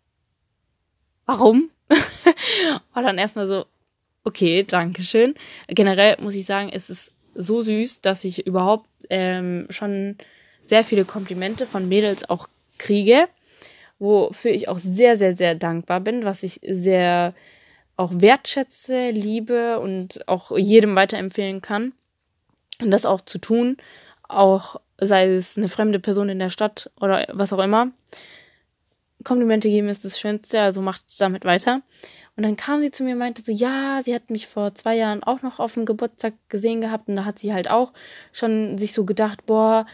Warum? 1.26 1.70
War 2.94 3.04
dann 3.04 3.18
erstmal 3.18 3.48
so, 3.48 3.66
okay, 4.24 4.64
danke 4.64 5.04
schön. 5.04 5.36
Generell 5.68 6.18
muss 6.22 6.36
ich 6.36 6.46
sagen, 6.46 6.70
es 6.72 6.90
ist 6.90 7.12
so 7.34 7.62
süß, 7.62 8.02
dass 8.02 8.24
ich 8.24 8.46
überhaupt 8.46 8.90
ähm, 9.10 9.68
schon 9.70 10.18
sehr 10.62 10.84
viele 10.84 11.06
Komplimente 11.06 11.66
von 11.66 11.88
Mädels 11.88 12.30
auch 12.30 12.48
kriege, 12.78 13.28
wofür 14.00 14.52
ich 14.52 14.68
auch 14.68 14.78
sehr, 14.78 15.18
sehr, 15.18 15.36
sehr 15.36 15.56
dankbar 15.56 16.02
bin, 16.02 16.26
was 16.26 16.44
ich 16.44 16.60
sehr 16.68 17.34
auch 17.96 18.12
wertschätze, 18.16 19.10
liebe 19.10 19.80
und 19.80 20.28
auch 20.28 20.56
jedem 20.56 20.96
weiterempfehlen 20.96 21.62
kann. 21.62 21.94
Und 22.80 22.92
das 22.92 23.08
auch 23.08 23.22
zu 23.22 23.40
tun, 23.40 23.78
auch 24.28 24.80
sei 25.00 25.34
es 25.34 25.58
eine 25.58 25.68
fremde 25.68 26.00
Person 26.00 26.30
in 26.30 26.40
der 26.40 26.50
Stadt 26.50 26.92
oder 27.00 27.26
was 27.32 27.54
auch 27.54 27.64
immer. 27.64 27.92
Komplimente 29.24 29.70
geben 29.70 29.90
ist 29.90 30.06
das 30.06 30.20
Schönste, 30.20 30.62
also 30.62 30.82
macht 30.82 31.04
damit 31.20 31.44
weiter. 31.44 31.82
Und 32.38 32.44
dann 32.44 32.56
kam 32.56 32.82
sie 32.82 32.92
zu 32.92 33.04
mir 33.04 33.14
und 33.14 33.20
meinte 33.20 33.42
so, 33.42 33.52
ja, 33.52 34.00
sie 34.04 34.14
hat 34.14 34.30
mich 34.30 34.46
vor 34.46 34.76
zwei 34.76 34.96
Jahren 34.96 35.24
auch 35.24 35.42
noch 35.42 35.60
auf 35.60 35.74
dem 35.74 35.86
Geburtstag 35.86 36.36
gesehen 36.50 36.82
gehabt 36.82 37.10
und 37.10 37.16
da 37.16 37.26
hat 37.26 37.40
sie 37.40 37.52
halt 37.52 37.68
auch 37.70 37.94
schon 38.32 38.78
sich 38.78 38.94
so 38.94 39.06
gedacht, 39.06 39.48
boah, 39.48 39.88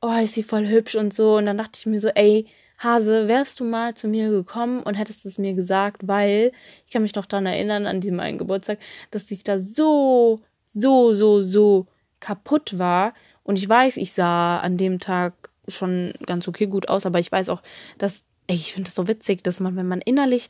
oh, 0.00 0.14
ist 0.14 0.32
sie 0.32 0.42
voll 0.42 0.66
hübsch 0.66 0.94
und 0.94 1.12
so. 1.12 1.36
Und 1.36 1.44
dann 1.44 1.58
dachte 1.58 1.78
ich 1.78 1.84
mir 1.84 2.00
so, 2.00 2.08
ey, 2.08 2.46
Hase, 2.78 3.28
wärst 3.28 3.60
du 3.60 3.64
mal 3.64 3.92
zu 3.94 4.08
mir 4.08 4.30
gekommen 4.30 4.82
und 4.82 4.94
hättest 4.94 5.26
es 5.26 5.36
mir 5.36 5.52
gesagt, 5.52 6.08
weil 6.08 6.52
ich 6.86 6.92
kann 6.92 7.02
mich 7.02 7.14
noch 7.14 7.26
daran 7.26 7.44
erinnern, 7.44 7.86
an 7.86 8.00
diesem 8.00 8.18
einen 8.18 8.38
Geburtstag, 8.38 8.78
dass 9.10 9.30
ich 9.30 9.44
da 9.44 9.60
so, 9.60 10.40
so, 10.64 11.12
so, 11.12 11.42
so 11.42 11.86
kaputt 12.18 12.78
war. 12.78 13.12
Und 13.42 13.58
ich 13.58 13.68
weiß, 13.68 13.98
ich 13.98 14.14
sah 14.14 14.58
an 14.60 14.78
dem 14.78 15.00
Tag 15.00 15.50
schon 15.68 16.14
ganz 16.24 16.48
okay 16.48 16.66
gut 16.66 16.88
aus, 16.88 17.04
aber 17.04 17.18
ich 17.18 17.30
weiß 17.30 17.50
auch, 17.50 17.60
dass, 17.98 18.24
ey, 18.46 18.56
ich 18.56 18.72
finde 18.72 18.88
es 18.88 18.94
so 18.94 19.06
witzig, 19.06 19.44
dass 19.44 19.60
man, 19.60 19.76
wenn 19.76 19.86
man 19.86 20.00
innerlich 20.00 20.48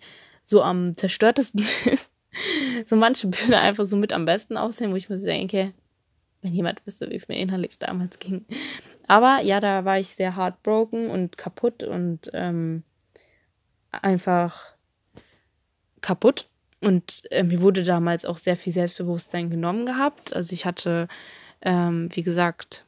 so 0.51 0.63
am 0.63 0.97
zerstörtesten 0.97 1.61
ist, 1.61 2.11
so 2.87 2.97
manche 2.97 3.29
Bilder 3.29 3.61
einfach 3.61 3.87
so 3.87 3.97
mit 3.97 4.13
am 4.13 4.25
besten 4.25 4.57
aussehen, 4.57 4.91
wo 4.91 4.97
ich 4.97 5.09
mir 5.09 5.19
denke, 5.19 5.73
wenn 6.43 6.53
jemand 6.53 6.85
wüsste, 6.87 7.09
wie 7.11 7.15
es 7.15 7.29
mir 7.29 7.39
innerlich 7.39 7.79
damals 7.79 8.19
ging. 8.19 8.45
Aber 9.07 9.41
ja, 9.43 9.61
da 9.61 9.85
war 9.85 9.99
ich 9.99 10.09
sehr 10.09 10.37
heartbroken 10.37 11.11
und 11.11 11.37
kaputt 11.37 11.83
und 11.83 12.31
ähm, 12.33 12.83
einfach 13.91 14.75
kaputt. 16.01 16.49
Und 16.83 17.31
äh, 17.31 17.43
mir 17.43 17.61
wurde 17.61 17.83
damals 17.83 18.25
auch 18.25 18.39
sehr 18.39 18.57
viel 18.57 18.73
Selbstbewusstsein 18.73 19.51
genommen 19.51 19.85
gehabt. 19.85 20.35
Also 20.35 20.55
ich 20.55 20.65
hatte, 20.65 21.09
ähm, 21.61 22.09
wie 22.15 22.23
gesagt, 22.23 22.87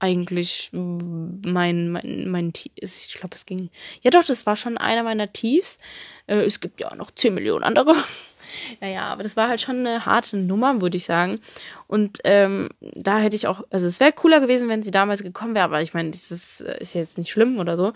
eigentlich 0.00 0.70
mein, 0.72 1.90
mein, 1.90 2.28
mein, 2.28 2.52
ich 2.74 3.14
glaube, 3.14 3.36
es 3.36 3.46
ging, 3.46 3.70
ja 4.02 4.10
doch, 4.10 4.24
das 4.24 4.46
war 4.46 4.56
schon 4.56 4.78
einer 4.78 5.02
meiner 5.02 5.32
Tiefs. 5.32 5.78
Äh, 6.26 6.40
es 6.40 6.60
gibt 6.60 6.80
ja 6.80 6.90
auch 6.90 6.96
noch 6.96 7.10
10 7.10 7.34
Millionen 7.34 7.62
andere. 7.64 7.94
ja, 8.80 8.88
ja, 8.88 9.02
aber 9.04 9.22
das 9.22 9.36
war 9.36 9.48
halt 9.48 9.60
schon 9.60 9.86
eine 9.86 10.06
harte 10.06 10.38
Nummer, 10.38 10.80
würde 10.80 10.96
ich 10.96 11.04
sagen. 11.04 11.40
Und 11.86 12.18
ähm, 12.24 12.70
da 12.80 13.18
hätte 13.18 13.36
ich 13.36 13.46
auch, 13.46 13.62
also 13.70 13.86
es 13.86 14.00
wäre 14.00 14.12
cooler 14.12 14.40
gewesen, 14.40 14.68
wenn 14.68 14.82
sie 14.82 14.90
damals 14.90 15.22
gekommen 15.22 15.54
wäre, 15.54 15.64
aber 15.64 15.82
ich 15.82 15.94
meine, 15.94 16.10
das 16.10 16.30
ist, 16.30 16.62
äh, 16.62 16.78
ist 16.80 16.94
jetzt 16.94 17.18
nicht 17.18 17.30
schlimm 17.30 17.58
oder 17.58 17.76
so. 17.76 17.92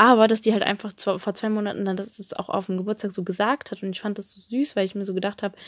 Aber 0.00 0.28
dass 0.28 0.40
die 0.40 0.52
halt 0.52 0.62
einfach 0.62 0.92
vor 0.96 1.34
zwei 1.34 1.48
Monaten 1.48 1.84
dann 1.84 1.96
das 1.96 2.32
auch 2.32 2.48
auf 2.48 2.66
dem 2.66 2.76
Geburtstag 2.76 3.10
so 3.10 3.24
gesagt 3.24 3.72
hat 3.72 3.82
und 3.82 3.90
ich 3.90 4.00
fand 4.00 4.16
das 4.16 4.30
so 4.30 4.40
süß, 4.40 4.76
weil 4.76 4.84
ich 4.84 4.94
mir 4.94 5.04
so 5.04 5.12
gedacht 5.12 5.42
habe, 5.42 5.58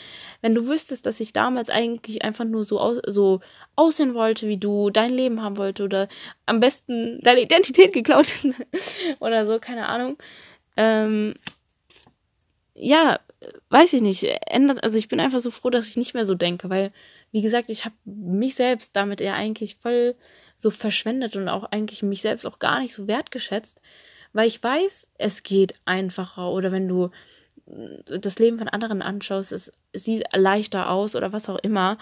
wenn 0.41 0.55
du 0.55 0.69
wüsstest, 0.69 1.05
dass 1.05 1.19
ich 1.19 1.33
damals 1.33 1.69
eigentlich 1.69 2.23
einfach 2.23 2.45
nur 2.45 2.63
so, 2.63 2.79
aus, 2.79 2.99
so 3.05 3.41
aussehen 3.75 4.13
wollte 4.13 4.47
wie 4.47 4.57
du, 4.57 4.89
dein 4.89 5.11
Leben 5.11 5.43
haben 5.43 5.57
wollte 5.57 5.83
oder 5.83 6.07
am 6.45 6.61
besten 6.61 7.19
deine 7.21 7.41
Identität 7.41 7.91
geklaut 7.91 8.31
oder 9.19 9.45
so, 9.45 9.59
keine 9.59 9.89
Ahnung. 9.89 10.17
Ähm, 10.77 11.33
ja, 12.73 13.19
weiß 13.69 13.91
ich 13.91 14.01
nicht, 14.01 14.23
ändert, 14.47 14.81
also 14.81 14.97
ich 14.97 15.09
bin 15.09 15.19
einfach 15.19 15.41
so 15.41 15.51
froh, 15.51 15.69
dass 15.69 15.89
ich 15.89 15.97
nicht 15.97 16.13
mehr 16.13 16.25
so 16.25 16.35
denke, 16.35 16.69
weil, 16.69 16.93
wie 17.33 17.41
gesagt, 17.41 17.69
ich 17.69 17.83
habe 17.83 17.95
mich 18.05 18.55
selbst 18.55 18.95
damit 18.95 19.19
eher 19.19 19.35
eigentlich 19.35 19.75
voll 19.75 20.15
so 20.55 20.69
verschwendet 20.69 21.35
und 21.35 21.49
auch 21.49 21.65
eigentlich 21.65 22.01
mich 22.01 22.21
selbst 22.21 22.45
auch 22.45 22.59
gar 22.59 22.79
nicht 22.79 22.93
so 22.93 23.07
wertgeschätzt 23.07 23.81
weil 24.33 24.47
ich 24.47 24.61
weiß, 24.63 25.09
es 25.17 25.43
geht 25.43 25.75
einfacher 25.85 26.51
oder 26.51 26.71
wenn 26.71 26.87
du 26.87 27.09
äh, 27.67 28.19
das 28.19 28.39
Leben 28.39 28.57
von 28.57 28.67
anderen 28.67 29.01
anschaust, 29.01 29.51
es, 29.51 29.71
es 29.91 30.03
sieht 30.05 30.23
leichter 30.35 30.89
aus 30.89 31.15
oder 31.15 31.33
was 31.33 31.49
auch 31.49 31.59
immer. 31.59 31.97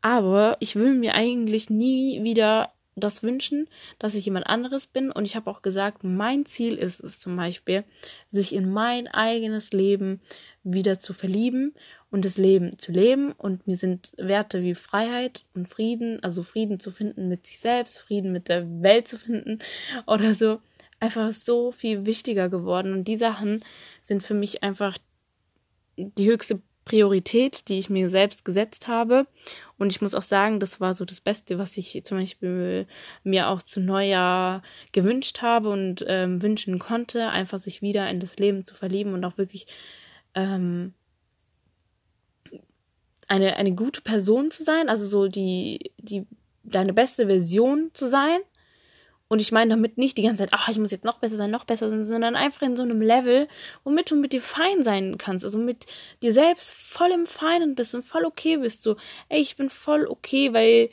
Aber 0.00 0.56
ich 0.60 0.76
will 0.76 0.94
mir 0.94 1.14
eigentlich 1.14 1.70
nie 1.70 2.22
wieder 2.22 2.70
das 2.96 3.22
wünschen, 3.22 3.68
dass 3.98 4.14
ich 4.14 4.24
jemand 4.24 4.46
anderes 4.46 4.86
bin. 4.86 5.10
Und 5.10 5.24
ich 5.24 5.36
habe 5.36 5.50
auch 5.50 5.62
gesagt, 5.62 6.04
mein 6.04 6.46
Ziel 6.46 6.74
ist 6.74 7.00
es 7.00 7.18
zum 7.18 7.36
Beispiel, 7.36 7.84
sich 8.30 8.54
in 8.54 8.70
mein 8.70 9.08
eigenes 9.08 9.72
Leben 9.72 10.20
wieder 10.62 10.98
zu 10.98 11.12
verlieben 11.12 11.74
und 12.10 12.24
das 12.24 12.36
Leben 12.36 12.78
zu 12.78 12.92
leben. 12.92 13.32
Und 13.32 13.66
mir 13.66 13.76
sind 13.76 14.12
Werte 14.16 14.62
wie 14.62 14.74
Freiheit 14.74 15.44
und 15.54 15.68
Frieden, 15.68 16.22
also 16.22 16.42
Frieden 16.42 16.78
zu 16.78 16.90
finden 16.90 17.28
mit 17.28 17.46
sich 17.46 17.58
selbst, 17.58 17.98
Frieden 17.98 18.32
mit 18.32 18.48
der 18.48 18.82
Welt 18.82 19.08
zu 19.08 19.18
finden 19.18 19.58
oder 20.06 20.34
so, 20.34 20.60
einfach 21.04 21.30
so 21.32 21.70
viel 21.70 22.06
wichtiger 22.06 22.48
geworden. 22.48 22.92
Und 22.92 23.04
die 23.04 23.16
Sachen 23.16 23.64
sind 24.00 24.22
für 24.22 24.34
mich 24.34 24.62
einfach 24.62 24.96
die 25.96 26.26
höchste 26.26 26.60
Priorität, 26.84 27.68
die 27.68 27.78
ich 27.78 27.88
mir 27.88 28.08
selbst 28.08 28.44
gesetzt 28.44 28.88
habe. 28.88 29.26
Und 29.78 29.90
ich 29.90 30.00
muss 30.00 30.14
auch 30.14 30.22
sagen, 30.22 30.60
das 30.60 30.80
war 30.80 30.94
so 30.94 31.04
das 31.04 31.20
Beste, 31.20 31.58
was 31.58 31.76
ich 31.76 32.02
zum 32.04 32.18
Beispiel 32.18 32.86
mir 33.22 33.50
auch 33.50 33.62
zu 33.62 33.80
Neujahr 33.80 34.62
gewünscht 34.92 35.42
habe 35.42 35.70
und 35.70 36.04
ähm, 36.08 36.42
wünschen 36.42 36.78
konnte, 36.78 37.28
einfach 37.28 37.58
sich 37.58 37.82
wieder 37.82 38.08
in 38.10 38.20
das 38.20 38.38
Leben 38.38 38.64
zu 38.64 38.74
verlieben 38.74 39.14
und 39.14 39.24
auch 39.24 39.38
wirklich 39.38 39.66
ähm, 40.34 40.94
eine, 43.28 43.56
eine 43.56 43.74
gute 43.74 44.00
Person 44.02 44.50
zu 44.50 44.64
sein, 44.64 44.88
also 44.88 45.06
so 45.06 45.28
die, 45.28 45.92
die, 45.98 46.26
deine 46.62 46.92
beste 46.92 47.26
Version 47.26 47.90
zu 47.94 48.08
sein 48.08 48.40
und 49.34 49.40
ich 49.40 49.50
meine 49.50 49.70
damit 49.70 49.98
nicht 49.98 50.16
die 50.16 50.22
ganze 50.22 50.44
Zeit, 50.44 50.52
ach, 50.52 50.68
ich 50.68 50.78
muss 50.78 50.92
jetzt 50.92 51.04
noch 51.04 51.18
besser 51.18 51.34
sein, 51.34 51.50
noch 51.50 51.64
besser 51.64 51.90
sein, 51.90 52.04
sondern 52.04 52.36
einfach 52.36 52.62
in 52.62 52.76
so 52.76 52.84
einem 52.84 53.02
Level, 53.02 53.48
womit 53.82 54.08
du 54.12 54.14
mit 54.14 54.32
dir 54.32 54.40
fein 54.40 54.84
sein 54.84 55.18
kannst. 55.18 55.44
Also 55.44 55.58
mit 55.58 55.86
dir 56.22 56.32
selbst 56.32 56.72
voll 56.72 57.10
im 57.10 57.26
Feinen 57.26 57.74
bist 57.74 57.96
und 57.96 58.04
voll 58.04 58.24
okay 58.26 58.58
bist. 58.58 58.84
So, 58.84 58.94
ey, 59.28 59.40
ich 59.40 59.56
bin 59.56 59.70
voll 59.70 60.06
okay, 60.06 60.52
weil, 60.52 60.88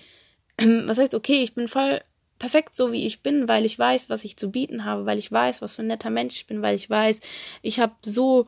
was 0.88 0.98
heißt 0.98 1.14
okay, 1.14 1.44
ich 1.44 1.54
bin 1.54 1.68
voll 1.68 2.02
perfekt 2.40 2.74
so, 2.74 2.92
wie 2.92 3.06
ich 3.06 3.22
bin, 3.22 3.48
weil 3.48 3.64
ich 3.64 3.78
weiß, 3.78 4.10
was 4.10 4.26
ich 4.26 4.38
zu 4.38 4.50
bieten 4.50 4.86
habe, 4.86 5.06
weil 5.06 5.20
ich 5.20 5.32
weiß, 5.32 5.62
was 5.62 5.76
für 5.76 5.84
ein 5.84 5.88
netter 5.88 6.10
Mensch 6.10 6.38
ich 6.38 6.48
bin, 6.48 6.64
weil 6.64 6.74
ich 6.74 6.90
weiß, 6.90 7.20
ich 7.62 7.80
habe 7.80 7.94
so 8.04 8.48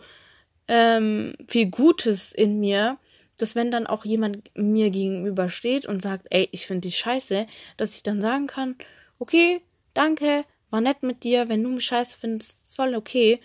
ähm, 0.67 1.35
viel 1.47 1.67
Gutes 1.69 2.31
in 2.31 2.59
mir, 2.59 2.97
dass 3.37 3.55
wenn 3.55 3.69
dann 3.69 3.85
auch 3.85 4.05
jemand 4.05 4.49
mir 4.55 4.89
gegenübersteht 4.89 5.85
und 5.85 6.01
sagt, 6.01 6.25
ey, 6.31 6.49
ich 6.51 6.65
finde 6.65 6.87
dich 6.87 6.97
scheiße, 6.97 7.45
dass 7.77 7.95
ich 7.95 8.01
dann 8.01 8.21
sagen 8.21 8.47
kann, 8.47 8.75
okay, 9.19 9.61
danke, 9.93 10.45
war 10.69 10.81
nett 10.81 11.03
mit 11.03 11.23
dir, 11.23 11.49
wenn 11.49 11.63
du 11.63 11.69
mich 11.69 11.85
scheiße 11.85 12.17
findest, 12.19 12.63
ist 12.63 12.75
voll 12.75 12.95
okay. 12.95 13.39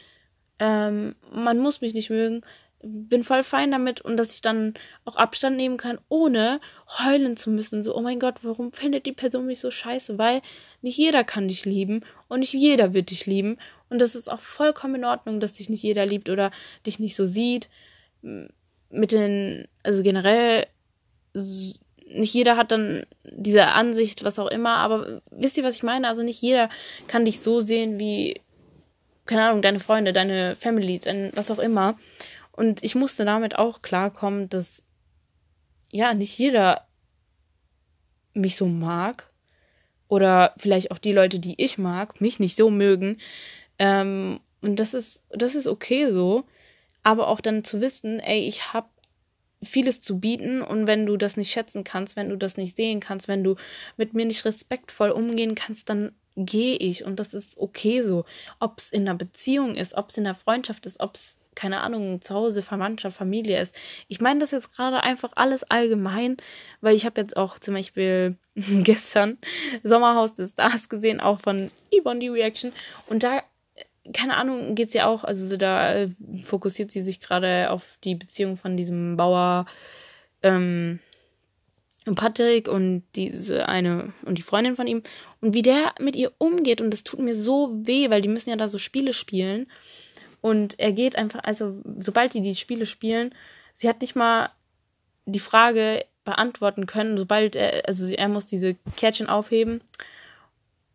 Ähm, 0.58 1.14
man 1.30 1.58
muss 1.58 1.80
mich 1.80 1.94
nicht 1.94 2.11
mögen, 2.11 2.42
bin 2.82 3.24
voll 3.24 3.42
fein 3.42 3.70
damit 3.70 4.00
und 4.00 4.16
dass 4.16 4.32
ich 4.34 4.40
dann 4.40 4.74
auch 5.04 5.16
Abstand 5.16 5.56
nehmen 5.56 5.76
kann, 5.76 5.98
ohne 6.08 6.61
heulen 6.98 7.37
zu 7.37 7.50
müssen. 7.50 7.82
So, 7.82 7.96
oh 7.96 8.00
mein 8.00 8.20
Gott, 8.20 8.44
warum 8.44 8.72
findet 8.72 9.06
die 9.06 9.12
Person 9.12 9.46
mich 9.46 9.61
so 9.61 9.70
scheiße? 9.70 10.16
Weil 10.16 10.40
nicht 10.80 10.96
jeder 10.96 11.24
kann 11.24 11.48
dich 11.48 11.64
lieben 11.64 12.02
und 12.28 12.40
nicht 12.40 12.54
jeder 12.54 12.94
wird 12.94 13.11
dich 13.11 13.26
lieben. 13.26 13.58
Und 13.88 14.00
das 14.00 14.14
ist 14.14 14.30
auch 14.30 14.40
vollkommen 14.40 14.96
in 14.96 15.04
Ordnung, 15.04 15.40
dass 15.40 15.54
dich 15.54 15.68
nicht 15.68 15.82
jeder 15.82 16.06
liebt 16.06 16.28
oder 16.28 16.52
dich 16.87 16.98
nicht 17.00 17.16
so 17.16 17.24
sieht. 17.24 17.68
Mit 18.22 19.12
den, 19.12 19.66
also 19.82 20.02
generell 20.02 20.66
nicht 22.09 22.35
jeder 22.35 22.57
hat 22.57 22.73
dann 22.73 23.05
diese 23.25 23.68
Ansicht, 23.68 24.25
was 24.25 24.38
auch 24.38 24.49
immer, 24.49 24.77
aber 24.77 25.23
wisst 25.31 25.57
ihr, 25.57 25.64
was 25.64 25.77
ich 25.77 25.83
meine? 25.83 26.09
Also 26.09 26.23
nicht 26.23 26.40
jeder 26.40 26.68
kann 27.07 27.25
dich 27.25 27.40
so 27.40 27.61
sehen 27.61 28.01
wie, 28.01 28.40
keine 29.27 29.44
Ahnung, 29.49 29.62
deine 29.62 29.81
Freunde, 29.81 30.12
deine 30.12 30.57
Family, 30.57 30.99
dein, 30.99 31.31
was 31.35 31.51
auch 31.51 31.59
immer. 31.59 31.97
Und 32.53 32.83
ich 32.83 32.94
musste 32.94 33.25
damit 33.25 33.57
auch 33.57 33.83
klarkommen, 33.83 34.49
dass 34.49 34.83
ja, 35.90 36.14
nicht 36.14 36.37
jeder 36.38 36.87
mich 38.35 38.57
so 38.57 38.66
mag. 38.66 39.31
Oder 40.09 40.55
vielleicht 40.57 40.90
auch 40.90 40.99
die 40.99 41.12
Leute, 41.12 41.38
die 41.38 41.62
ich 41.62 41.77
mag, 41.77 42.21
mich 42.21 42.40
nicht 42.40 42.57
so 42.57 42.71
mögen. 42.71 43.18
Ähm, 43.79 44.40
und 44.62 44.81
das 44.81 44.94
ist, 44.94 45.25
das 45.31 45.55
ist 45.55 45.66
okay 45.66 46.11
so. 46.11 46.44
Aber 47.03 47.29
auch 47.29 47.40
dann 47.40 47.62
zu 47.62 47.81
wissen, 47.81 48.18
ey, 48.21 48.40
ich 48.40 48.73
hab 48.73 48.90
vieles 49.62 50.01
zu 50.03 50.21
bieten 50.21 50.62
und 50.62 50.87
wenn 50.87 51.07
du 51.07 51.16
das 51.16 51.37
nicht 51.37 51.51
schätzen 51.51 51.85
kannst, 51.85 52.16
wenn 52.16 52.29
du 52.29 52.37
das 52.37 52.57
nicht 52.57 52.77
sehen 52.77 53.01
kannst, 53.01 53.29
wenn 53.29 53.42
du 53.42 53.57
mit 53.97 54.14
mir 54.14 54.27
nicht 54.27 54.44
respektvoll 54.44 55.11
umgehen 55.11 55.55
kannst, 55.55 55.90
dann 55.90 56.12
gehe 56.37 56.77
ich 56.77 57.05
und 57.05 57.18
das 57.18 57.35
ist 57.35 57.59
okay 57.59 58.03
so. 58.03 58.25
Ob 58.61 58.79
es 58.79 58.92
in 58.92 59.03
einer 59.03 59.16
Beziehung 59.16 59.75
ist, 59.75 59.94
ob 59.94 60.11
es 60.11 60.18
in 60.18 60.27
einer 60.27 60.35
Freundschaft 60.35 60.87
ist, 60.87 61.01
ob 61.01 61.16
es 61.16 61.38
keine 61.59 61.81
Ahnung, 61.81 62.21
zu 62.21 62.35
Hause, 62.35 62.62
Verwandtschaft, 62.62 63.16
Familie 63.16 63.61
ist. 63.61 63.81
Ich 64.07 64.21
meine 64.21 64.38
das 64.38 64.53
jetzt 64.53 64.73
gerade 64.73 65.03
einfach 65.03 65.33
alles 65.35 65.64
allgemein, 65.64 66.37
weil 66.81 66.94
ich 66.94 67.05
habe 67.05 67.21
jetzt 67.21 67.37
auch 67.37 67.59
zum 67.59 67.75
Beispiel 67.75 68.37
gestern 68.55 69.38
Sommerhaus 69.83 70.37
des 70.37 70.51
Stars 70.53 70.88
gesehen, 70.88 71.21
auch 71.21 71.40
von 71.40 71.68
Yvonne 71.92 72.21
die 72.21 72.29
Reaction. 72.29 72.73
Und 73.09 73.25
da, 73.25 73.42
keine 74.12 74.37
Ahnung, 74.37 74.75
geht 74.75 74.94
ja 74.94 75.07
auch, 75.07 75.25
also 75.25 75.57
da 75.57 75.94
äh, 75.94 76.09
fokussiert 76.42 76.90
sie 76.90 77.01
sich 77.01 77.21
gerade 77.21 77.71
auf 77.71 77.99
die 78.05 78.14
Beziehung 78.14 78.57
von 78.57 78.77
diesem 78.77 79.16
Bauer, 79.16 79.66
ähm, 80.42 81.01
Patrick 82.14 82.68
und 82.68 83.03
diese 83.16 83.68
eine 83.68 84.12
und 84.25 84.38
die 84.38 84.42
Freundin 84.42 84.77
von 84.77 84.87
ihm. 84.87 85.03
Und 85.40 85.55
wie 85.55 85.62
der 85.62 85.94
mit 86.01 86.16
ihr 86.16 86.33
umgeht 86.38 86.81
und 86.81 86.90
das 86.90 87.05
tut 87.05 87.21
mir 87.21 87.35
so 87.35 87.71
weh, 87.83 88.09
weil 88.09 88.23
die 88.23 88.29
müssen 88.29 88.51
ja 88.51 88.57
da 88.57 88.68
so 88.68 88.79
Spiele 88.79 89.12
spielen. 89.12 89.66
Und 90.40 90.79
er 90.79 90.92
geht 90.92 91.16
einfach, 91.16 91.40
also 91.42 91.83
sobald 91.99 92.33
die 92.33 92.40
die 92.40 92.55
Spiele 92.55 92.87
spielen, 92.87 93.35
sie 93.75 93.88
hat 93.88 94.01
nicht 94.01 94.16
mal 94.16 94.51
die 95.27 95.40
Frage 95.40 96.05
beantworten 96.25 96.87
können, 96.87 97.18
sobald 97.18 97.57
er, 97.57 97.87
also 97.87 98.07
er 98.07 98.29
muss 98.29 98.47
diese 98.47 98.77
Kärtchen 98.97 99.29
aufheben 99.29 99.83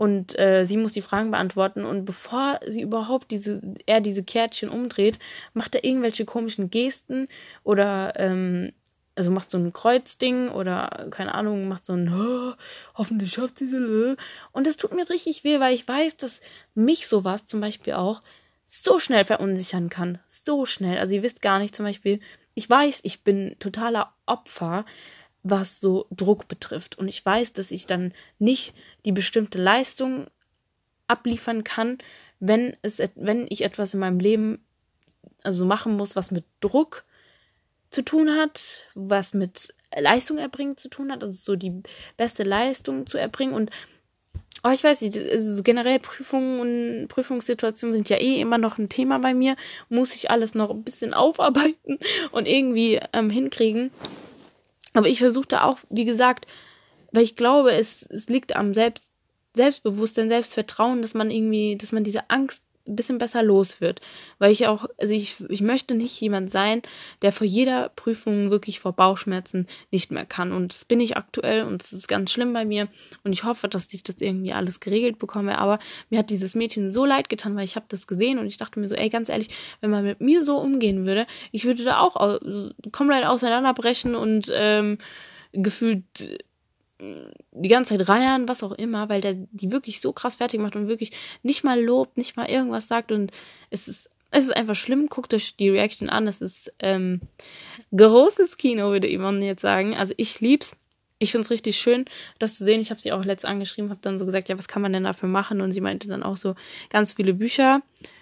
und 0.04 0.38
äh, 0.38 0.66
sie 0.66 0.76
muss 0.76 0.92
die 0.92 1.02
Fragen 1.02 1.32
beantworten 1.32 1.86
und 1.86 2.04
bevor 2.04 2.60
sie 2.68 2.82
überhaupt 2.82 3.32
diese, 3.32 3.62
er 3.86 4.02
diese 4.02 4.22
Kärtchen 4.22 4.68
umdreht, 4.68 5.18
macht 5.54 5.76
er 5.76 5.86
irgendwelche 5.86 6.26
komischen 6.26 6.70
Gesten 6.70 7.26
oder 7.64 8.12
ähm, 8.18 8.74
also 9.16 9.32
macht 9.32 9.50
so 9.50 9.58
ein 9.58 9.72
Kreuzding 9.72 10.50
oder 10.50 11.08
keine 11.10 11.34
Ahnung, 11.34 11.70
macht 11.70 11.86
so 11.86 11.94
ein 11.94 12.14
oh, 12.14 12.54
hoffentlich 12.96 13.32
schafft 13.32 13.58
sie 13.58 13.64
es. 13.64 14.18
Und 14.52 14.68
das 14.68 14.76
tut 14.76 14.94
mir 14.94 15.10
richtig 15.10 15.46
weh, 15.46 15.62
weil 15.62 15.74
ich 15.74 15.88
weiß, 15.88 16.18
dass 16.18 16.42
mich 16.76 17.08
sowas 17.08 17.46
zum 17.46 17.62
Beispiel 17.62 17.94
auch 17.94 18.20
so 18.66 19.00
schnell 19.00 19.24
verunsichern 19.24 19.88
kann. 19.88 20.20
So 20.28 20.66
schnell. 20.66 20.98
Also 20.98 21.14
ihr 21.14 21.24
wisst 21.24 21.42
gar 21.42 21.60
nicht 21.60 21.74
zum 21.74 21.86
Beispiel, 21.86 22.20
ich 22.56 22.70
weiß, 22.70 23.00
ich 23.04 23.24
bin 23.24 23.56
totaler 23.60 24.14
Opfer, 24.26 24.84
was 25.44 25.80
so 25.80 26.08
Druck 26.10 26.48
betrifft. 26.48 26.98
Und 26.98 27.08
ich 27.08 27.24
weiß, 27.26 27.54
dass 27.54 27.72
ich 27.72 27.86
dann 27.86 28.14
nicht 28.40 28.74
die 29.06 29.12
bestimmte 29.12 29.62
Leistung 29.62 30.28
abliefern 31.08 31.64
kann, 31.64 31.98
wenn 32.40 32.76
es, 32.82 33.02
wenn 33.16 33.46
ich 33.50 33.64
etwas 33.64 33.94
in 33.94 34.00
meinem 34.00 34.20
Leben 34.20 34.66
also 35.44 35.66
machen 35.66 35.98
muss, 35.98 36.16
was 36.16 36.32
mit 36.32 36.46
Druck 36.62 37.04
zu 37.90 38.04
tun 38.04 38.30
hat, 38.32 38.86
was 38.96 39.34
mit 39.34 39.74
Leistung 39.96 40.38
erbringen 40.38 40.78
zu 40.78 40.90
tun 40.90 41.12
hat, 41.12 41.24
also 41.24 41.38
so 41.38 41.56
die 41.56 41.84
beste 42.18 42.44
Leistung 42.44 43.06
zu 43.06 43.18
erbringen. 43.18 43.54
Und 43.54 43.72
Oh, 44.66 44.70
ich 44.72 44.82
weiß 44.82 45.02
nicht, 45.02 45.20
also 45.20 45.62
generell 45.62 46.00
Prüfungen 46.00 46.62
und 46.62 47.08
Prüfungssituationen 47.10 47.92
sind 47.92 48.08
ja 48.08 48.16
eh 48.16 48.40
immer 48.40 48.58
noch 48.58 48.78
ein 48.78 48.88
Thema 48.88 49.20
bei 49.20 49.34
mir. 49.34 49.58
Muss 49.90 50.16
ich 50.16 50.32
alles 50.32 50.56
noch 50.56 50.70
ein 50.70 50.84
bisschen 50.84 51.14
aufarbeiten 51.14 52.00
und 52.32 52.48
irgendwie 52.48 52.98
ähm, 53.12 53.30
hinkriegen. 53.30 53.92
Aber 54.94 55.08
ich 55.08 55.20
versuche 55.20 55.48
da 55.48 55.64
auch, 55.64 55.80
wie 55.90 56.06
gesagt, 56.06 56.48
weil 57.12 57.24
ich 57.24 57.36
glaube, 57.36 57.74
es, 57.74 58.04
es 58.04 58.28
liegt 58.28 58.56
am 58.56 58.74
Selbst, 58.74 59.12
Selbstbewusstsein, 59.56 60.30
Selbstvertrauen, 60.30 61.02
dass 61.02 61.14
man 61.14 61.30
irgendwie, 61.30 61.78
dass 61.78 61.92
man 61.92 62.04
diese 62.04 62.30
Angst 62.30 62.63
ein 62.88 62.96
bisschen 62.96 63.18
besser 63.18 63.44
los 63.44 63.82
wird. 63.82 64.02
Weil 64.40 64.52
ich 64.52 64.68
auch, 64.68 64.86
also 64.98 65.14
ich, 65.14 65.38
ich 65.50 65.62
möchte 65.62 65.96
nicht 65.96 66.20
jemand 66.20 66.52
sein, 66.52 66.82
der 67.22 67.32
vor 67.32 67.48
jeder 67.48 67.90
Prüfung 67.90 68.50
wirklich 68.50 68.80
vor 68.80 68.94
Bauchschmerzen 68.94 69.68
nicht 69.92 70.12
mehr 70.12 70.26
kann. 70.26 70.52
Und 70.52 70.74
das 70.74 70.86
bin 70.86 71.00
ich 71.00 71.18
aktuell 71.18 71.64
und 71.64 71.84
das 71.84 71.94
ist 71.94 72.08
ganz 72.08 72.32
schlimm 72.32 72.54
bei 72.54 72.66
mir. 72.66 72.88
Und 73.24 73.34
ich 73.34 73.44
hoffe, 73.44 73.68
dass 73.68 73.94
ich 73.94 74.04
das 74.04 74.18
irgendwie 74.20 74.54
alles 74.54 74.80
geregelt 74.80 75.20
bekomme. 75.20 75.58
Aber 75.58 75.80
mir 76.10 76.20
hat 76.20 76.30
dieses 76.30 76.56
Mädchen 76.56 76.92
so 76.92 77.06
leid 77.06 77.30
getan, 77.30 77.56
weil 77.56 77.66
ich 77.66 77.76
habe 77.76 77.86
das 77.90 78.08
gesehen 78.08 78.40
und 78.40 78.48
ich 78.48 78.58
dachte 78.58 78.80
mir 78.80 78.90
so, 78.90 78.96
ey, 78.96 79.10
ganz 79.10 79.30
ehrlich, 79.30 79.50
wenn 79.82 79.90
man 79.90 80.04
mit 80.04 80.22
mir 80.22 80.44
so 80.44 80.58
umgehen 80.58 81.06
würde, 81.06 81.26
ich 81.52 81.66
würde 81.66 81.84
da 81.84 82.00
auch 82.00 82.40
komplett 82.92 83.26
auseinanderbrechen 83.26 84.16
und 84.16 84.52
ähm, 84.54 84.98
gefühlt 85.54 86.40
die 87.52 87.70
ganze 87.70 87.98
Zeit 87.98 88.08
reiern, 88.10 88.48
was 88.48 88.64
auch 88.64 88.72
immer, 88.72 89.10
weil 89.10 89.22
der 89.22 89.36
die 89.52 89.72
wirklich 89.72 90.02
so 90.02 90.14
krass 90.14 90.36
fertig 90.36 90.60
macht 90.60 90.76
und 90.76 90.88
wirklich 90.88 91.12
nicht 91.44 91.64
mal 91.64 91.82
lobt, 91.82 92.18
nicht 92.18 92.36
mal 92.36 92.50
irgendwas 92.50 92.88
sagt 92.88 93.12
und 93.12 93.32
es 93.70 93.88
ist 93.88 94.10
es 94.34 94.46
ist 94.46 94.56
einfach 94.56 94.76
schlimm. 94.76 95.08
Guckt 95.08 95.34
euch 95.34 95.56
die 95.56 95.70
Reaction 95.70 96.10
an. 96.10 96.28
Es 96.28 96.42
ist 96.42 96.74
ähm, 96.80 97.22
großes 97.96 98.58
Kino, 98.58 98.90
würde 98.90 99.08
Yvonne 99.08 99.46
jetzt 99.46 99.62
sagen. 99.62 99.96
Also 99.96 100.14
ich 100.18 100.42
lieb's. 100.42 100.76
Ich 101.20 101.32
finde 101.32 101.46
es 101.46 101.52
richtig 101.52 101.78
schön, 101.78 102.06
das 102.40 102.56
zu 102.56 102.66
sehen. 102.66 102.82
Ich 102.82 102.90
habe 102.90 103.00
sie 103.00 103.14
auch 103.14 103.24
letztens 103.24 103.52
angeschrieben, 103.52 103.92
habe 103.92 104.02
dann 104.02 104.20
so 104.20 104.26
gesagt, 104.26 104.50
ja, 104.50 104.58
was 104.58 104.68
kann 104.68 104.82
man 104.82 104.92
denn 104.92 105.06
dafür 105.06 105.30
machen? 105.30 105.62
Und 105.62 105.72
sie 105.72 105.80
meinte 105.80 106.10
dann 106.10 106.24
auch 106.24 106.36
so 106.36 106.56
ganz 106.90 107.14
viele 107.14 107.34
Bücher 107.36 107.82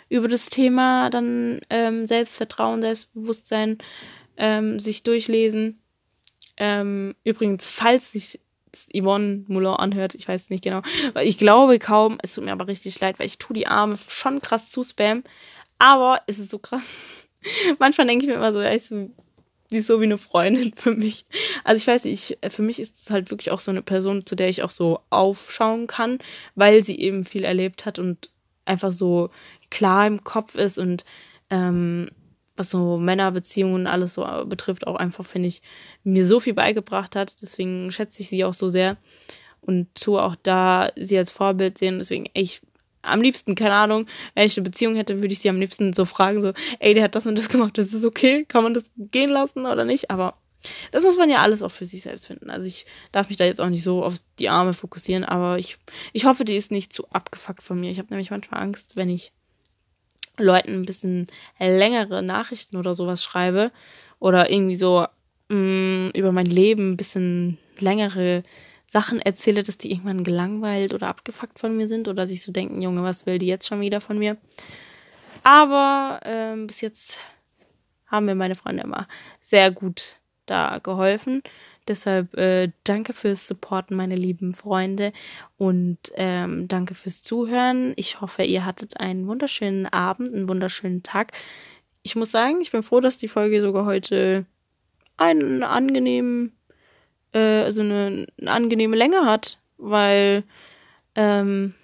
über 0.10 0.28
das 0.28 0.48
Thema, 0.48 1.10
dann 1.10 1.62
ähm, 1.70 2.06
Selbstvertrauen, 2.06 2.82
Selbstbewusstsein 2.82 3.78
ähm, 4.38 4.78
sich 4.78 5.02
durchlesen. 5.04 5.80
Ähm, 6.58 7.16
übrigens, 7.24 7.70
falls 7.70 8.12
sich 8.12 8.40
Yvonne 8.96 9.46
Moulin 9.48 9.74
anhört, 9.74 10.16
ich 10.16 10.28
weiß 10.28 10.50
nicht 10.50 10.64
genau, 10.64 10.82
weil 11.14 11.28
ich 11.28 11.38
glaube 11.38 11.80
kaum, 11.80 12.18
es 12.22 12.36
tut 12.36 12.46
mir 12.46 12.52
aber 12.52 12.68
richtig 12.68 13.00
leid, 13.00 13.20
weil 13.20 13.26
ich 13.28 13.38
tue 13.38 13.54
die 13.54 13.68
Arme 13.68 13.98
schon 13.98 14.42
krass 14.42 14.70
zu 14.70 14.84
spam, 14.84 15.24
aber 15.80 16.22
es 16.28 16.40
ist 16.40 16.52
so 16.52 16.60
krass. 16.60 16.88
Manchmal 17.80 18.08
denke 18.08 18.26
ich 18.26 18.30
mir 18.30 18.36
immer 18.36 18.54
so, 18.54 18.62
ja, 18.62 18.74
ich 18.74 18.86
so, 18.86 19.10
die 19.72 19.78
ist 19.78 19.88
so 19.88 20.00
wie 20.00 20.06
eine 20.06 20.18
Freundin 20.18 20.74
für 20.76 20.94
mich. 20.94 21.26
Also 21.64 21.82
ich 21.82 21.88
weiß 21.88 22.06
nicht, 22.06 22.38
ich, 22.42 22.54
für 22.54 22.64
mich 22.64 22.80
ist 22.80 22.96
es 23.04 23.10
halt 23.10 23.32
wirklich 23.32 23.52
auch 23.52 23.60
so 23.60 23.72
eine 23.72 23.82
Person, 23.82 24.26
zu 24.26 24.36
der 24.36 24.50
ich 24.50 24.64
auch 24.64 24.70
so 24.70 25.00
aufschauen 25.10 25.88
kann, 25.88 26.20
weil 26.56 26.84
sie 26.84 27.00
eben 27.00 27.24
viel 27.24 27.44
erlebt 27.44 27.86
hat 27.86 28.00
und 28.00 28.30
einfach 28.66 28.92
so 28.92 29.30
klar 29.70 30.06
im 30.08 30.24
Kopf 30.24 30.56
ist 30.56 30.78
und 30.78 31.04
ähm, 31.50 32.10
was 32.62 32.70
so 32.70 32.98
Männerbeziehungen 32.98 33.88
alles 33.88 34.14
so 34.14 34.28
betrifft, 34.46 34.86
auch 34.86 34.96
einfach, 34.96 35.26
finde 35.26 35.50
ich, 35.50 35.64
mir 36.04 36.28
so 36.28 36.40
viel 36.40 36.54
beigebracht 36.54 37.16
hat. 37.16 37.42
Deswegen 37.42 37.92
schätze 37.92 38.22
ich 38.22 38.30
sie 38.30 38.46
auch 38.46 38.54
so 38.54 38.70
sehr 38.70 38.98
und 39.62 39.94
tue 39.96 40.22
auch 40.22 40.36
da 40.36 40.92
sie 40.96 41.18
als 41.18 41.32
Vorbild 41.32 41.80
sehen. 41.80 41.98
Deswegen, 41.98 42.28
ich 42.34 42.62
am 43.02 43.20
liebsten, 43.20 43.56
keine 43.56 43.74
Ahnung, 43.74 44.06
wenn 44.36 44.46
ich 44.46 44.56
eine 44.58 44.64
Beziehung 44.64 44.94
hätte, 44.94 45.22
würde 45.22 45.34
ich 45.34 45.40
sie 45.40 45.50
am 45.50 45.60
liebsten 45.60 45.92
so 45.94 46.06
fragen, 46.06 46.40
so, 46.40 46.54
ey, 46.78 46.94
der 46.94 47.04
hat 47.04 47.16
das 47.16 47.26
und 47.26 47.36
das 47.36 47.50
gemacht, 47.50 47.80
das 47.80 47.94
ist 47.94 48.06
okay, 48.06 48.46
kann 48.46 48.64
man 48.64 48.76
das 48.76 48.84
gehen 48.96 49.32
lassen 49.32 49.66
oder 49.66 49.86
nicht? 49.86 50.12
Aber 50.12 50.36
das 50.92 51.04
muss 51.04 51.18
man 51.18 51.32
ja 51.32 51.40
alles 51.40 51.64
auch 51.64 51.72
für 51.72 51.88
sich 51.88 52.04
selbst 52.04 52.28
finden. 52.28 52.52
Also 52.52 52.68
ich 52.68 52.86
darf 53.12 53.30
mich 53.30 53.38
da 53.38 53.46
jetzt 53.46 53.60
auch 53.60 53.70
nicht 53.70 53.84
so 53.84 54.04
auf 54.04 54.18
die 54.38 54.50
Arme 54.50 54.74
fokussieren, 54.74 55.24
aber 55.24 55.58
ich, 55.58 55.80
ich 56.14 56.26
hoffe, 56.26 56.46
die 56.46 56.56
ist 56.56 56.70
nicht 56.70 56.94
zu 56.94 57.10
abgefuckt 57.10 57.64
von 57.64 57.80
mir. 57.80 57.90
Ich 57.90 57.98
habe 57.98 58.10
nämlich 58.12 58.30
manchmal 58.30 58.62
Angst, 58.62 58.96
wenn 58.98 59.10
ich 59.10 59.34
Leuten 60.42 60.82
ein 60.82 60.86
bisschen 60.86 61.28
längere 61.60 62.22
Nachrichten 62.22 62.78
oder 62.78 62.94
sowas 62.94 63.24
schreibe 63.24 63.72
oder 64.20 64.50
irgendwie 64.50 64.76
so 64.76 65.06
mh, 65.50 65.56
mm, 65.56 66.12
über 66.16 66.32
mein 66.32 66.46
Leben 66.46 66.92
ein 66.92 66.98
bisschen 66.98 67.58
längere 67.80 68.44
Sachen 68.88 69.22
erzähle, 69.22 69.64
dass 69.64 69.78
die 69.78 69.92
irgendwann 69.92 70.24
gelangweilt 70.24 70.94
oder 70.94 71.08
abgefuckt 71.08 71.60
von 71.60 71.78
mir 71.78 71.88
sind 71.88 72.08
oder 72.08 72.28
sich 72.28 72.44
so 72.44 72.52
denken, 72.52 72.82
Junge, 72.82 73.04
was 73.04 73.26
will 73.26 73.40
die 73.40 73.48
jetzt 73.48 73.68
schon 73.68 73.80
wieder 73.80 74.02
von 74.02 74.20
mir? 74.20 74.36
Aber 75.44 76.20
ähm, 76.26 76.68
bis 76.68 76.82
jetzt 76.82 77.22
haben 78.08 78.26
mir 78.26 78.36
meine 78.36 78.56
Freunde 78.56 78.84
immer 78.84 79.08
sehr 79.40 79.72
gut 79.72 80.18
da 80.46 80.80
geholfen. 80.80 81.42
Deshalb 81.88 82.36
äh, 82.38 82.72
danke 82.84 83.14
fürs 83.14 83.48
Supporten, 83.48 83.96
meine 83.96 84.16
lieben 84.16 84.54
Freunde. 84.54 85.14
Und 85.58 85.98
ähm, 86.16 86.68
danke 86.68 86.94
fürs 86.94 87.24
Zuhören. 87.24 87.94
Ich 87.96 88.22
hoffe, 88.22 88.44
ihr 88.44 88.66
hattet 88.66 89.00
einen 89.00 89.28
wunderschönen 89.28 89.88
Abend, 89.88 90.34
einen 90.34 90.48
wunderschönen 90.48 91.04
Tag. 91.04 91.32
Ich 92.04 92.16
muss 92.16 92.32
sagen, 92.32 92.62
ich 92.62 92.72
bin 92.72 92.84
froh, 92.84 93.00
dass 93.00 93.18
die 93.18 93.28
Folge 93.28 93.62
sogar 93.62 93.86
heute 93.86 94.46
einen 95.18 95.64
angenehmen, 95.64 96.54
äh, 97.34 97.40
also 97.64 97.82
eine, 97.82 98.28
eine 98.40 98.52
angenehme 98.52 98.96
Länge 98.96 99.26
hat, 99.26 99.60
weil 99.78 100.44
ähm, 101.16 101.76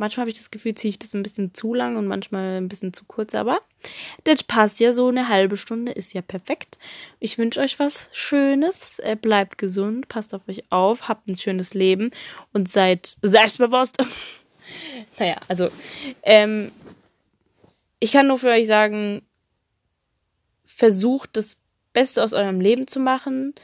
Manchmal 0.00 0.22
habe 0.22 0.30
ich 0.30 0.38
das 0.38 0.50
Gefühl, 0.50 0.72
ziehe 0.72 0.88
ich 0.88 0.98
das 0.98 1.14
ein 1.14 1.22
bisschen 1.22 1.52
zu 1.52 1.74
lang 1.74 1.98
und 1.98 2.06
manchmal 2.06 2.56
ein 2.56 2.68
bisschen 2.68 2.94
zu 2.94 3.04
kurz, 3.04 3.34
aber 3.34 3.60
das 4.24 4.42
passt 4.42 4.80
ja 4.80 4.94
so. 4.94 5.08
Eine 5.08 5.28
halbe 5.28 5.58
Stunde 5.58 5.92
ist 5.92 6.14
ja 6.14 6.22
perfekt. 6.22 6.78
Ich 7.18 7.36
wünsche 7.36 7.60
euch 7.60 7.78
was 7.78 8.08
Schönes. 8.10 8.98
Äh, 9.00 9.14
bleibt 9.14 9.58
gesund, 9.58 10.08
passt 10.08 10.34
auf 10.34 10.40
euch 10.48 10.62
auf, 10.72 11.06
habt 11.06 11.28
ein 11.28 11.36
schönes 11.36 11.74
Leben 11.74 12.12
und 12.54 12.70
seid 12.70 13.14
selbstbewusst. 13.20 13.98
naja, 15.18 15.36
also, 15.48 15.68
ähm, 16.22 16.72
ich 17.98 18.12
kann 18.12 18.26
nur 18.26 18.38
für 18.38 18.48
euch 18.48 18.66
sagen, 18.66 19.20
versucht 20.64 21.36
das 21.36 21.58
Beste 21.92 22.24
aus 22.24 22.32
eurem 22.32 22.62
Leben 22.62 22.86
zu 22.86 23.00
machen. 23.00 23.54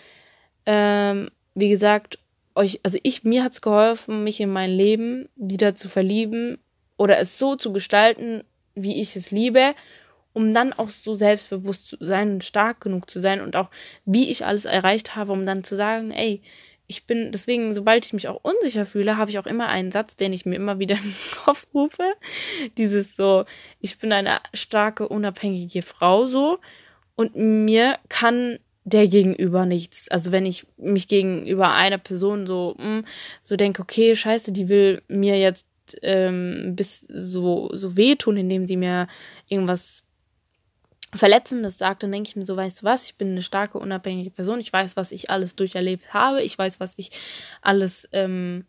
Ähm, 0.66 1.30
wie 1.54 1.70
gesagt, 1.70 2.18
euch, 2.56 2.80
also 2.82 2.98
ich, 3.02 3.24
mir 3.24 3.44
hat's 3.44 3.60
geholfen, 3.60 4.24
mich 4.24 4.40
in 4.40 4.50
mein 4.50 4.70
Leben 4.70 5.28
wieder 5.36 5.74
zu 5.74 5.88
verlieben 5.88 6.58
oder 6.96 7.18
es 7.18 7.38
so 7.38 7.56
zu 7.56 7.72
gestalten, 7.72 8.42
wie 8.74 9.00
ich 9.00 9.16
es 9.16 9.30
liebe 9.30 9.74
um 10.36 10.52
dann 10.52 10.74
auch 10.74 10.90
so 10.90 11.14
selbstbewusst 11.14 11.88
zu 11.88 11.96
sein 11.98 12.32
und 12.32 12.44
stark 12.44 12.82
genug 12.82 13.08
zu 13.08 13.20
sein 13.20 13.40
und 13.40 13.56
auch 13.56 13.70
wie 14.04 14.28
ich 14.28 14.44
alles 14.44 14.66
erreicht 14.66 15.16
habe, 15.16 15.32
um 15.32 15.46
dann 15.46 15.64
zu 15.64 15.76
sagen, 15.76 16.10
ey, 16.10 16.42
ich 16.86 17.06
bin 17.06 17.32
deswegen, 17.32 17.72
sobald 17.72 18.04
ich 18.04 18.12
mich 18.12 18.28
auch 18.28 18.40
unsicher 18.42 18.84
fühle, 18.84 19.16
habe 19.16 19.30
ich 19.30 19.38
auch 19.38 19.46
immer 19.46 19.68
einen 19.68 19.90
Satz, 19.90 20.14
den 20.14 20.34
ich 20.34 20.44
mir 20.44 20.56
immer 20.56 20.78
wieder 20.78 20.96
im 21.02 21.14
Kopf 21.42 21.66
rufe. 21.72 22.04
Dieses 22.76 23.16
so, 23.16 23.46
ich 23.80 23.98
bin 23.98 24.12
eine 24.12 24.40
starke, 24.52 25.08
unabhängige 25.08 25.80
Frau 25.80 26.26
so 26.26 26.58
und 27.14 27.34
mir 27.34 27.98
kann 28.10 28.58
der 28.86 29.08
Gegenüber 29.08 29.66
nichts. 29.66 30.08
Also 30.08 30.30
wenn 30.30 30.46
ich 30.46 30.64
mich 30.76 31.08
gegenüber 31.08 31.74
einer 31.74 31.98
Person 31.98 32.46
so, 32.46 32.76
mh, 32.78 32.84
hm, 32.84 33.04
so 33.42 33.56
denke, 33.56 33.82
okay, 33.82 34.14
scheiße, 34.14 34.52
die 34.52 34.68
will 34.68 35.02
mir 35.08 35.38
jetzt 35.38 35.66
ähm, 36.02 36.74
bis 36.76 37.00
so, 37.00 37.68
so 37.72 37.96
wehtun, 37.96 38.36
indem 38.36 38.66
sie 38.66 38.76
mir 38.76 39.08
irgendwas 39.48 40.04
Verletzendes 41.12 41.78
sagt, 41.78 42.02
dann 42.02 42.12
denke 42.12 42.28
ich 42.28 42.36
mir 42.36 42.44
so, 42.44 42.56
weißt 42.56 42.82
du 42.82 42.86
was, 42.86 43.06
ich 43.06 43.16
bin 43.16 43.30
eine 43.30 43.42
starke, 43.42 43.78
unabhängige 43.78 44.30
Person, 44.30 44.60
ich 44.60 44.72
weiß, 44.72 44.96
was 44.96 45.10
ich 45.10 45.30
alles 45.30 45.56
durcherlebt 45.56 46.14
habe, 46.14 46.42
ich 46.42 46.56
weiß, 46.56 46.78
was 46.78 46.94
ich 46.96 47.10
alles, 47.62 48.08
ähm, 48.12 48.66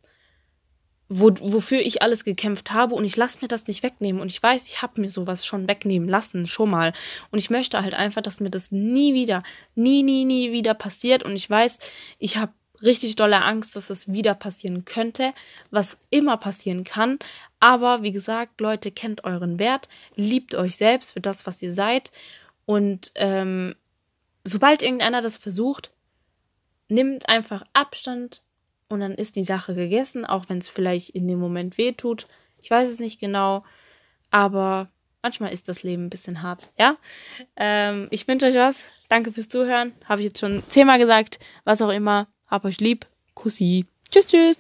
wo, 1.09 1.31
wofür 1.39 1.79
ich 1.79 2.01
alles 2.01 2.23
gekämpft 2.23 2.71
habe 2.71 2.95
und 2.95 3.05
ich 3.05 3.15
lasse 3.15 3.39
mir 3.41 3.47
das 3.47 3.67
nicht 3.67 3.83
wegnehmen 3.83 4.21
und 4.21 4.31
ich 4.31 4.41
weiß, 4.41 4.67
ich 4.67 4.81
habe 4.81 5.01
mir 5.01 5.09
sowas 5.09 5.45
schon 5.45 5.67
wegnehmen 5.67 6.07
lassen, 6.07 6.47
schon 6.47 6.69
mal 6.69 6.93
und 7.31 7.39
ich 7.39 7.49
möchte 7.49 7.81
halt 7.81 7.93
einfach, 7.93 8.21
dass 8.21 8.39
mir 8.39 8.49
das 8.49 8.71
nie 8.71 9.13
wieder, 9.13 9.43
nie, 9.75 10.03
nie, 10.03 10.25
nie 10.25 10.51
wieder 10.51 10.73
passiert 10.73 11.23
und 11.23 11.35
ich 11.35 11.49
weiß, 11.49 11.79
ich 12.19 12.37
habe 12.37 12.51
richtig 12.81 13.15
dolle 13.15 13.41
Angst, 13.41 13.75
dass 13.75 13.89
es 13.89 14.11
wieder 14.11 14.35
passieren 14.35 14.85
könnte, 14.85 15.31
was 15.71 15.97
immer 16.09 16.37
passieren 16.37 16.83
kann. 16.83 17.19
Aber 17.59 18.03
wie 18.03 18.11
gesagt, 18.11 18.61
Leute, 18.61 18.91
kennt 18.91 19.23
euren 19.23 19.59
Wert, 19.59 19.89
liebt 20.15 20.55
euch 20.55 20.75
selbst 20.75 21.13
für 21.13 21.21
das, 21.21 21.47
was 21.47 21.61
ihr 21.61 21.73
seid. 21.73 22.11
Und 22.65 23.11
ähm, 23.15 23.75
sobald 24.43 24.81
irgendeiner 24.81 25.21
das 25.21 25.37
versucht, 25.37 25.91
nimmt 26.89 27.27
einfach 27.29 27.63
Abstand 27.73 28.43
und 28.89 28.99
dann 28.99 29.13
ist 29.13 29.35
die 29.35 29.43
Sache 29.43 29.75
gegessen, 29.75 30.25
auch 30.25 30.45
wenn 30.47 30.59
es 30.59 30.69
vielleicht 30.69 31.09
in 31.11 31.27
dem 31.27 31.39
Moment 31.39 31.77
weh 31.77 31.91
tut. 31.91 32.27
Ich 32.59 32.71
weiß 32.71 32.89
es 32.89 32.99
nicht 32.99 33.19
genau, 33.19 33.63
aber 34.31 34.89
manchmal 35.21 35.51
ist 35.51 35.67
das 35.67 35.83
Leben 35.83 36.05
ein 36.05 36.09
bisschen 36.09 36.41
hart, 36.41 36.71
ja? 36.77 36.97
Ähm, 37.55 38.07
ich 38.11 38.27
wünsche 38.27 38.45
euch 38.45 38.55
was. 38.55 38.89
Danke 39.09 39.31
fürs 39.31 39.49
Zuhören. 39.49 39.93
Habe 40.05 40.21
ich 40.21 40.27
jetzt 40.27 40.39
schon 40.39 40.63
zehnmal 40.67 40.99
gesagt. 40.99 41.39
Was 41.63 41.81
auch 41.81 41.91
immer. 41.91 42.27
Hab 42.47 42.65
euch 42.65 42.79
lieb. 42.79 43.05
Kussi. 43.33 43.85
Tschüss, 44.09 44.27
tschüss. 44.27 44.57